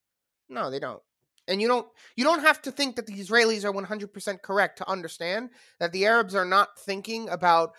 No, 0.48 0.70
they 0.70 0.80
don't. 0.80 1.02
And 1.48 1.62
you 1.62 1.66
don't 1.66 1.88
you 2.14 2.24
don't 2.24 2.42
have 2.42 2.62
to 2.62 2.70
think 2.70 2.96
that 2.96 3.06
the 3.06 3.18
Israelis 3.18 3.64
are 3.64 3.72
100% 3.72 4.42
correct 4.42 4.78
to 4.78 4.88
understand 4.88 5.50
that 5.80 5.92
the 5.92 6.06
Arabs 6.06 6.34
are 6.34 6.44
not 6.44 6.78
thinking 6.78 7.28
about 7.30 7.74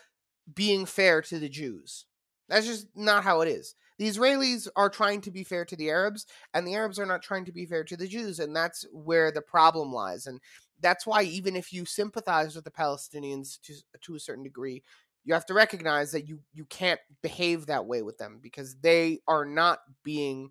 being 0.53 0.85
fair 0.85 1.21
to 1.21 1.39
the 1.39 1.49
Jews. 1.49 2.05
That's 2.49 2.65
just 2.65 2.87
not 2.95 3.23
how 3.23 3.41
it 3.41 3.47
is. 3.47 3.75
The 3.99 4.07
Israelis 4.09 4.67
are 4.75 4.89
trying 4.89 5.21
to 5.21 5.31
be 5.31 5.43
fair 5.43 5.65
to 5.65 5.75
the 5.75 5.89
Arabs 5.89 6.25
and 6.53 6.65
the 6.65 6.73
Arabs 6.73 6.97
are 6.97 7.05
not 7.05 7.21
trying 7.21 7.45
to 7.45 7.51
be 7.51 7.65
fair 7.65 7.83
to 7.83 7.95
the 7.95 8.07
Jews 8.07 8.39
and 8.39 8.55
that's 8.55 8.85
where 8.91 9.31
the 9.31 9.41
problem 9.41 9.93
lies 9.93 10.25
and 10.25 10.39
that's 10.81 11.05
why 11.05 11.23
even 11.23 11.55
if 11.55 11.71
you 11.71 11.85
sympathize 11.85 12.55
with 12.55 12.63
the 12.63 12.71
Palestinians 12.71 13.59
to 13.61 13.75
to 14.01 14.15
a 14.15 14.19
certain 14.19 14.43
degree, 14.43 14.81
you 15.25 15.33
have 15.33 15.45
to 15.45 15.53
recognize 15.53 16.11
that 16.13 16.27
you 16.27 16.39
you 16.53 16.65
can't 16.65 17.01
behave 17.21 17.67
that 17.67 17.85
way 17.85 18.01
with 18.01 18.17
them 18.17 18.39
because 18.41 18.77
they 18.81 19.19
are 19.27 19.45
not 19.45 19.79
being 20.03 20.49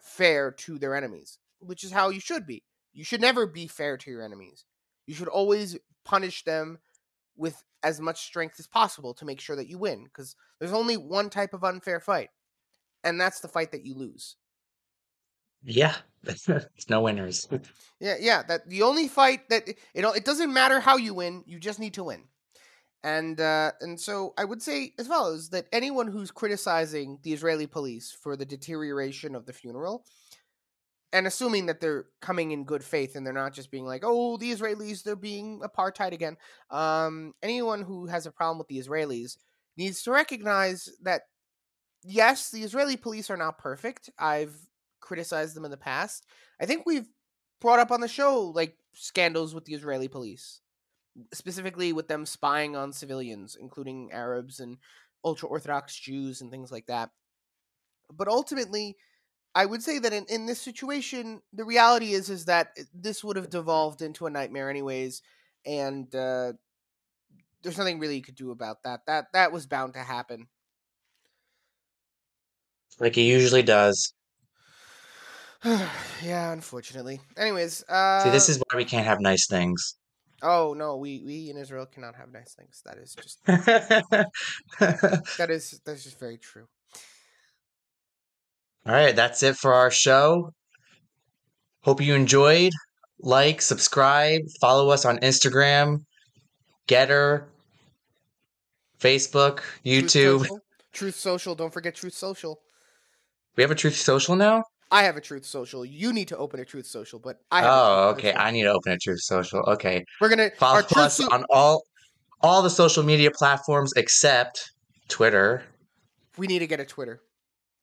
fair 0.00 0.50
to 0.50 0.78
their 0.78 0.96
enemies 0.96 1.38
which 1.66 1.84
is 1.84 1.92
how 1.92 2.08
you 2.10 2.20
should 2.20 2.46
be. 2.46 2.62
You 2.92 3.04
should 3.04 3.20
never 3.20 3.46
be 3.46 3.66
fair 3.66 3.96
to 3.96 4.10
your 4.10 4.22
enemies. 4.22 4.64
You 5.06 5.14
should 5.14 5.28
always 5.28 5.76
punish 6.04 6.44
them 6.44 6.78
with 7.36 7.62
as 7.82 8.00
much 8.00 8.22
strength 8.22 8.58
as 8.58 8.66
possible 8.66 9.14
to 9.14 9.24
make 9.24 9.40
sure 9.40 9.56
that 9.56 9.68
you 9.68 9.78
win 9.78 10.04
because 10.04 10.34
there's 10.58 10.72
only 10.72 10.96
one 10.96 11.30
type 11.30 11.52
of 11.52 11.62
unfair 11.62 12.00
fight 12.00 12.30
and 13.04 13.20
that's 13.20 13.40
the 13.40 13.48
fight 13.48 13.72
that 13.72 13.86
you 13.86 13.94
lose. 13.94 14.36
Yeah, 15.62 15.94
it's 16.24 16.90
no 16.90 17.02
winners. 17.02 17.48
yeah 18.00 18.16
yeah 18.20 18.42
that 18.42 18.68
the 18.68 18.82
only 18.82 19.08
fight 19.08 19.48
that 19.48 19.68
it, 19.68 19.78
it 19.94 20.24
doesn't 20.24 20.52
matter 20.52 20.80
how 20.80 20.96
you 20.96 21.14
win 21.14 21.42
you 21.46 21.58
just 21.58 21.78
need 21.78 21.94
to 21.94 22.04
win. 22.04 22.24
And 23.04 23.40
uh, 23.40 23.72
and 23.80 24.00
so 24.00 24.34
I 24.36 24.44
would 24.44 24.60
say 24.60 24.92
as 24.98 25.06
follows 25.06 25.50
that 25.50 25.66
anyone 25.72 26.08
who's 26.08 26.32
criticizing 26.32 27.20
the 27.22 27.32
Israeli 27.32 27.68
police 27.68 28.16
for 28.20 28.36
the 28.36 28.44
deterioration 28.44 29.36
of 29.36 29.46
the 29.46 29.52
funeral, 29.52 30.04
and 31.16 31.26
assuming 31.26 31.64
that 31.66 31.80
they're 31.80 32.04
coming 32.20 32.50
in 32.50 32.64
good 32.64 32.84
faith 32.84 33.16
and 33.16 33.26
they're 33.26 33.32
not 33.32 33.54
just 33.54 33.70
being 33.70 33.86
like, 33.86 34.02
oh, 34.04 34.36
the 34.36 34.52
Israelis 34.52 35.02
they're 35.02 35.16
being 35.16 35.60
apartheid 35.60 36.12
again. 36.12 36.36
Um, 36.70 37.32
anyone 37.42 37.80
who 37.80 38.06
has 38.06 38.26
a 38.26 38.30
problem 38.30 38.58
with 38.58 38.68
the 38.68 38.78
Israelis 38.78 39.38
needs 39.78 40.02
to 40.02 40.10
recognize 40.10 40.90
that 41.02 41.22
yes, 42.04 42.50
the 42.50 42.62
Israeli 42.62 42.98
police 42.98 43.30
are 43.30 43.36
not 43.38 43.56
perfect. 43.56 44.10
I've 44.18 44.54
criticized 45.00 45.56
them 45.56 45.64
in 45.64 45.70
the 45.70 45.78
past. 45.78 46.26
I 46.60 46.66
think 46.66 46.84
we've 46.84 47.08
brought 47.62 47.78
up 47.78 47.90
on 47.90 48.02
the 48.02 48.08
show 48.08 48.52
like 48.54 48.76
scandals 48.92 49.54
with 49.54 49.64
the 49.64 49.74
Israeli 49.74 50.08
police 50.08 50.60
specifically 51.32 51.94
with 51.94 52.08
them 52.08 52.26
spying 52.26 52.76
on 52.76 52.92
civilians, 52.92 53.56
including 53.58 54.12
Arabs 54.12 54.60
and 54.60 54.76
ultra 55.24 55.48
Orthodox 55.48 55.98
Jews 55.98 56.42
and 56.42 56.50
things 56.50 56.70
like 56.70 56.86
that. 56.88 57.08
But 58.12 58.28
ultimately, 58.28 58.96
I 59.56 59.64
would 59.64 59.82
say 59.82 59.98
that 59.98 60.12
in, 60.12 60.26
in 60.28 60.44
this 60.44 60.60
situation, 60.60 61.40
the 61.54 61.64
reality 61.64 62.12
is 62.12 62.28
is 62.28 62.44
that 62.44 62.76
this 62.92 63.24
would 63.24 63.36
have 63.36 63.48
devolved 63.48 64.02
into 64.02 64.26
a 64.26 64.30
nightmare 64.30 64.68
anyways, 64.68 65.22
and 65.64 66.14
uh, 66.14 66.52
there's 67.62 67.78
nothing 67.78 67.98
really 67.98 68.16
you 68.16 68.22
could 68.22 68.34
do 68.34 68.50
about 68.50 68.82
that. 68.84 69.06
That 69.06 69.32
that 69.32 69.52
was 69.52 69.66
bound 69.66 69.94
to 69.94 70.00
happen. 70.00 70.48
Like 73.00 73.16
it 73.16 73.22
usually 73.22 73.62
does. 73.62 74.12
yeah, 75.64 76.52
unfortunately. 76.52 77.20
Anyways, 77.38 77.82
uh, 77.88 78.24
See, 78.24 78.30
this 78.30 78.50
is 78.50 78.58
why 78.58 78.76
we 78.76 78.84
can't 78.84 79.06
have 79.06 79.22
nice 79.22 79.46
things. 79.48 79.96
Oh 80.42 80.74
no, 80.76 80.98
we 80.98 81.22
we 81.24 81.48
in 81.48 81.56
Israel 81.56 81.86
cannot 81.86 82.14
have 82.16 82.30
nice 82.30 82.52
things. 82.52 82.82
That 82.84 82.98
is 82.98 83.14
just 83.14 83.42
that 85.38 85.48
is 85.48 85.80
that's 85.86 86.04
just 86.04 86.20
very 86.20 86.36
true. 86.36 86.68
All 88.86 88.92
right, 88.92 89.14
that's 89.16 89.42
it 89.42 89.56
for 89.56 89.74
our 89.74 89.90
show. 89.90 90.52
Hope 91.82 92.00
you 92.00 92.14
enjoyed. 92.14 92.72
Like, 93.20 93.60
subscribe, 93.62 94.42
follow 94.60 94.90
us 94.90 95.04
on 95.04 95.18
Instagram, 95.18 96.04
Gettr, 96.86 97.44
Facebook, 99.00 99.60
YouTube. 99.84 100.38
Truth 100.38 100.42
Social. 100.42 100.60
Truth 100.92 101.14
Social. 101.16 101.54
Don't 101.54 101.72
forget 101.72 101.94
Truth 101.94 102.14
Social. 102.14 102.60
We 103.56 103.62
have 103.62 103.70
a 103.70 103.74
Truth 103.74 103.96
Social 103.96 104.36
now? 104.36 104.62
I 104.90 105.02
have 105.02 105.16
a 105.16 105.20
Truth 105.20 105.44
Social. 105.46 105.84
You 105.84 106.12
need 106.12 106.28
to 106.28 106.36
open 106.36 106.60
a 106.60 106.64
Truth 106.64 106.86
Social, 106.86 107.18
but 107.18 107.40
I 107.50 107.62
have 107.62 107.70
Oh, 107.70 108.08
okay. 108.10 108.34
I 108.34 108.50
need 108.50 108.62
to 108.62 108.72
open 108.72 108.92
a 108.92 108.98
Truth 108.98 109.20
Social. 109.22 109.60
Okay. 109.60 110.04
We're 110.20 110.28
gonna 110.28 110.50
Follow 110.58 110.82
our 110.96 111.04
us 111.04 111.16
So- 111.16 111.28
on 111.32 111.44
all 111.50 111.82
all 112.42 112.62
the 112.62 112.70
social 112.70 113.02
media 113.02 113.30
platforms 113.30 113.92
except 113.96 114.70
Twitter. 115.08 115.64
we 116.36 116.46
need 116.46 116.58
to 116.58 116.66
get 116.66 116.78
a 116.80 116.84
Twitter. 116.84 117.22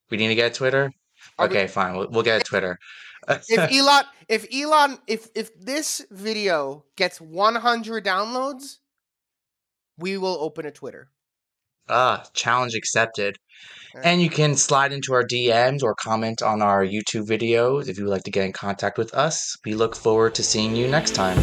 We 0.09 0.17
need 0.17 0.29
to 0.29 0.35
get 0.35 0.53
Twitter. 0.53 0.91
Are 1.39 1.47
we- 1.47 1.55
Okay, 1.57 1.67
fine. 1.67 1.95
We'll, 1.95 2.09
we'll 2.09 2.23
get 2.23 2.41
a 2.41 2.43
Twitter. 2.43 2.77
If 3.27 3.47
Elon, 3.71 4.03
if 4.27 4.45
Elon, 4.53 4.97
if 5.07 5.27
if 5.35 5.57
this 5.59 6.05
video 6.11 6.83
gets 6.97 7.21
100 7.21 8.03
downloads, 8.05 8.77
we 9.97 10.17
will 10.17 10.37
open 10.41 10.65
a 10.65 10.71
Twitter. 10.71 11.09
ah, 11.89 12.23
challenge 12.33 12.75
accepted. 12.75 13.37
And 14.03 14.21
you 14.21 14.29
can 14.29 14.55
slide 14.55 14.91
into 14.91 15.13
our 15.13 15.23
DMs 15.23 15.83
or 15.83 15.93
comment 15.95 16.41
on 16.41 16.61
our 16.63 16.83
YouTube 16.83 17.27
videos 17.27 17.87
if 17.87 17.97
you 17.97 18.05
would 18.05 18.11
like 18.11 18.23
to 18.23 18.31
get 18.31 18.43
in 18.43 18.51
contact 18.51 18.97
with 18.97 19.13
us. 19.13 19.55
We 19.63 19.75
look 19.75 19.95
forward 19.95 20.33
to 20.35 20.43
seeing 20.43 20.75
you 20.75 20.87
next 20.87 21.13
time. 21.13 21.37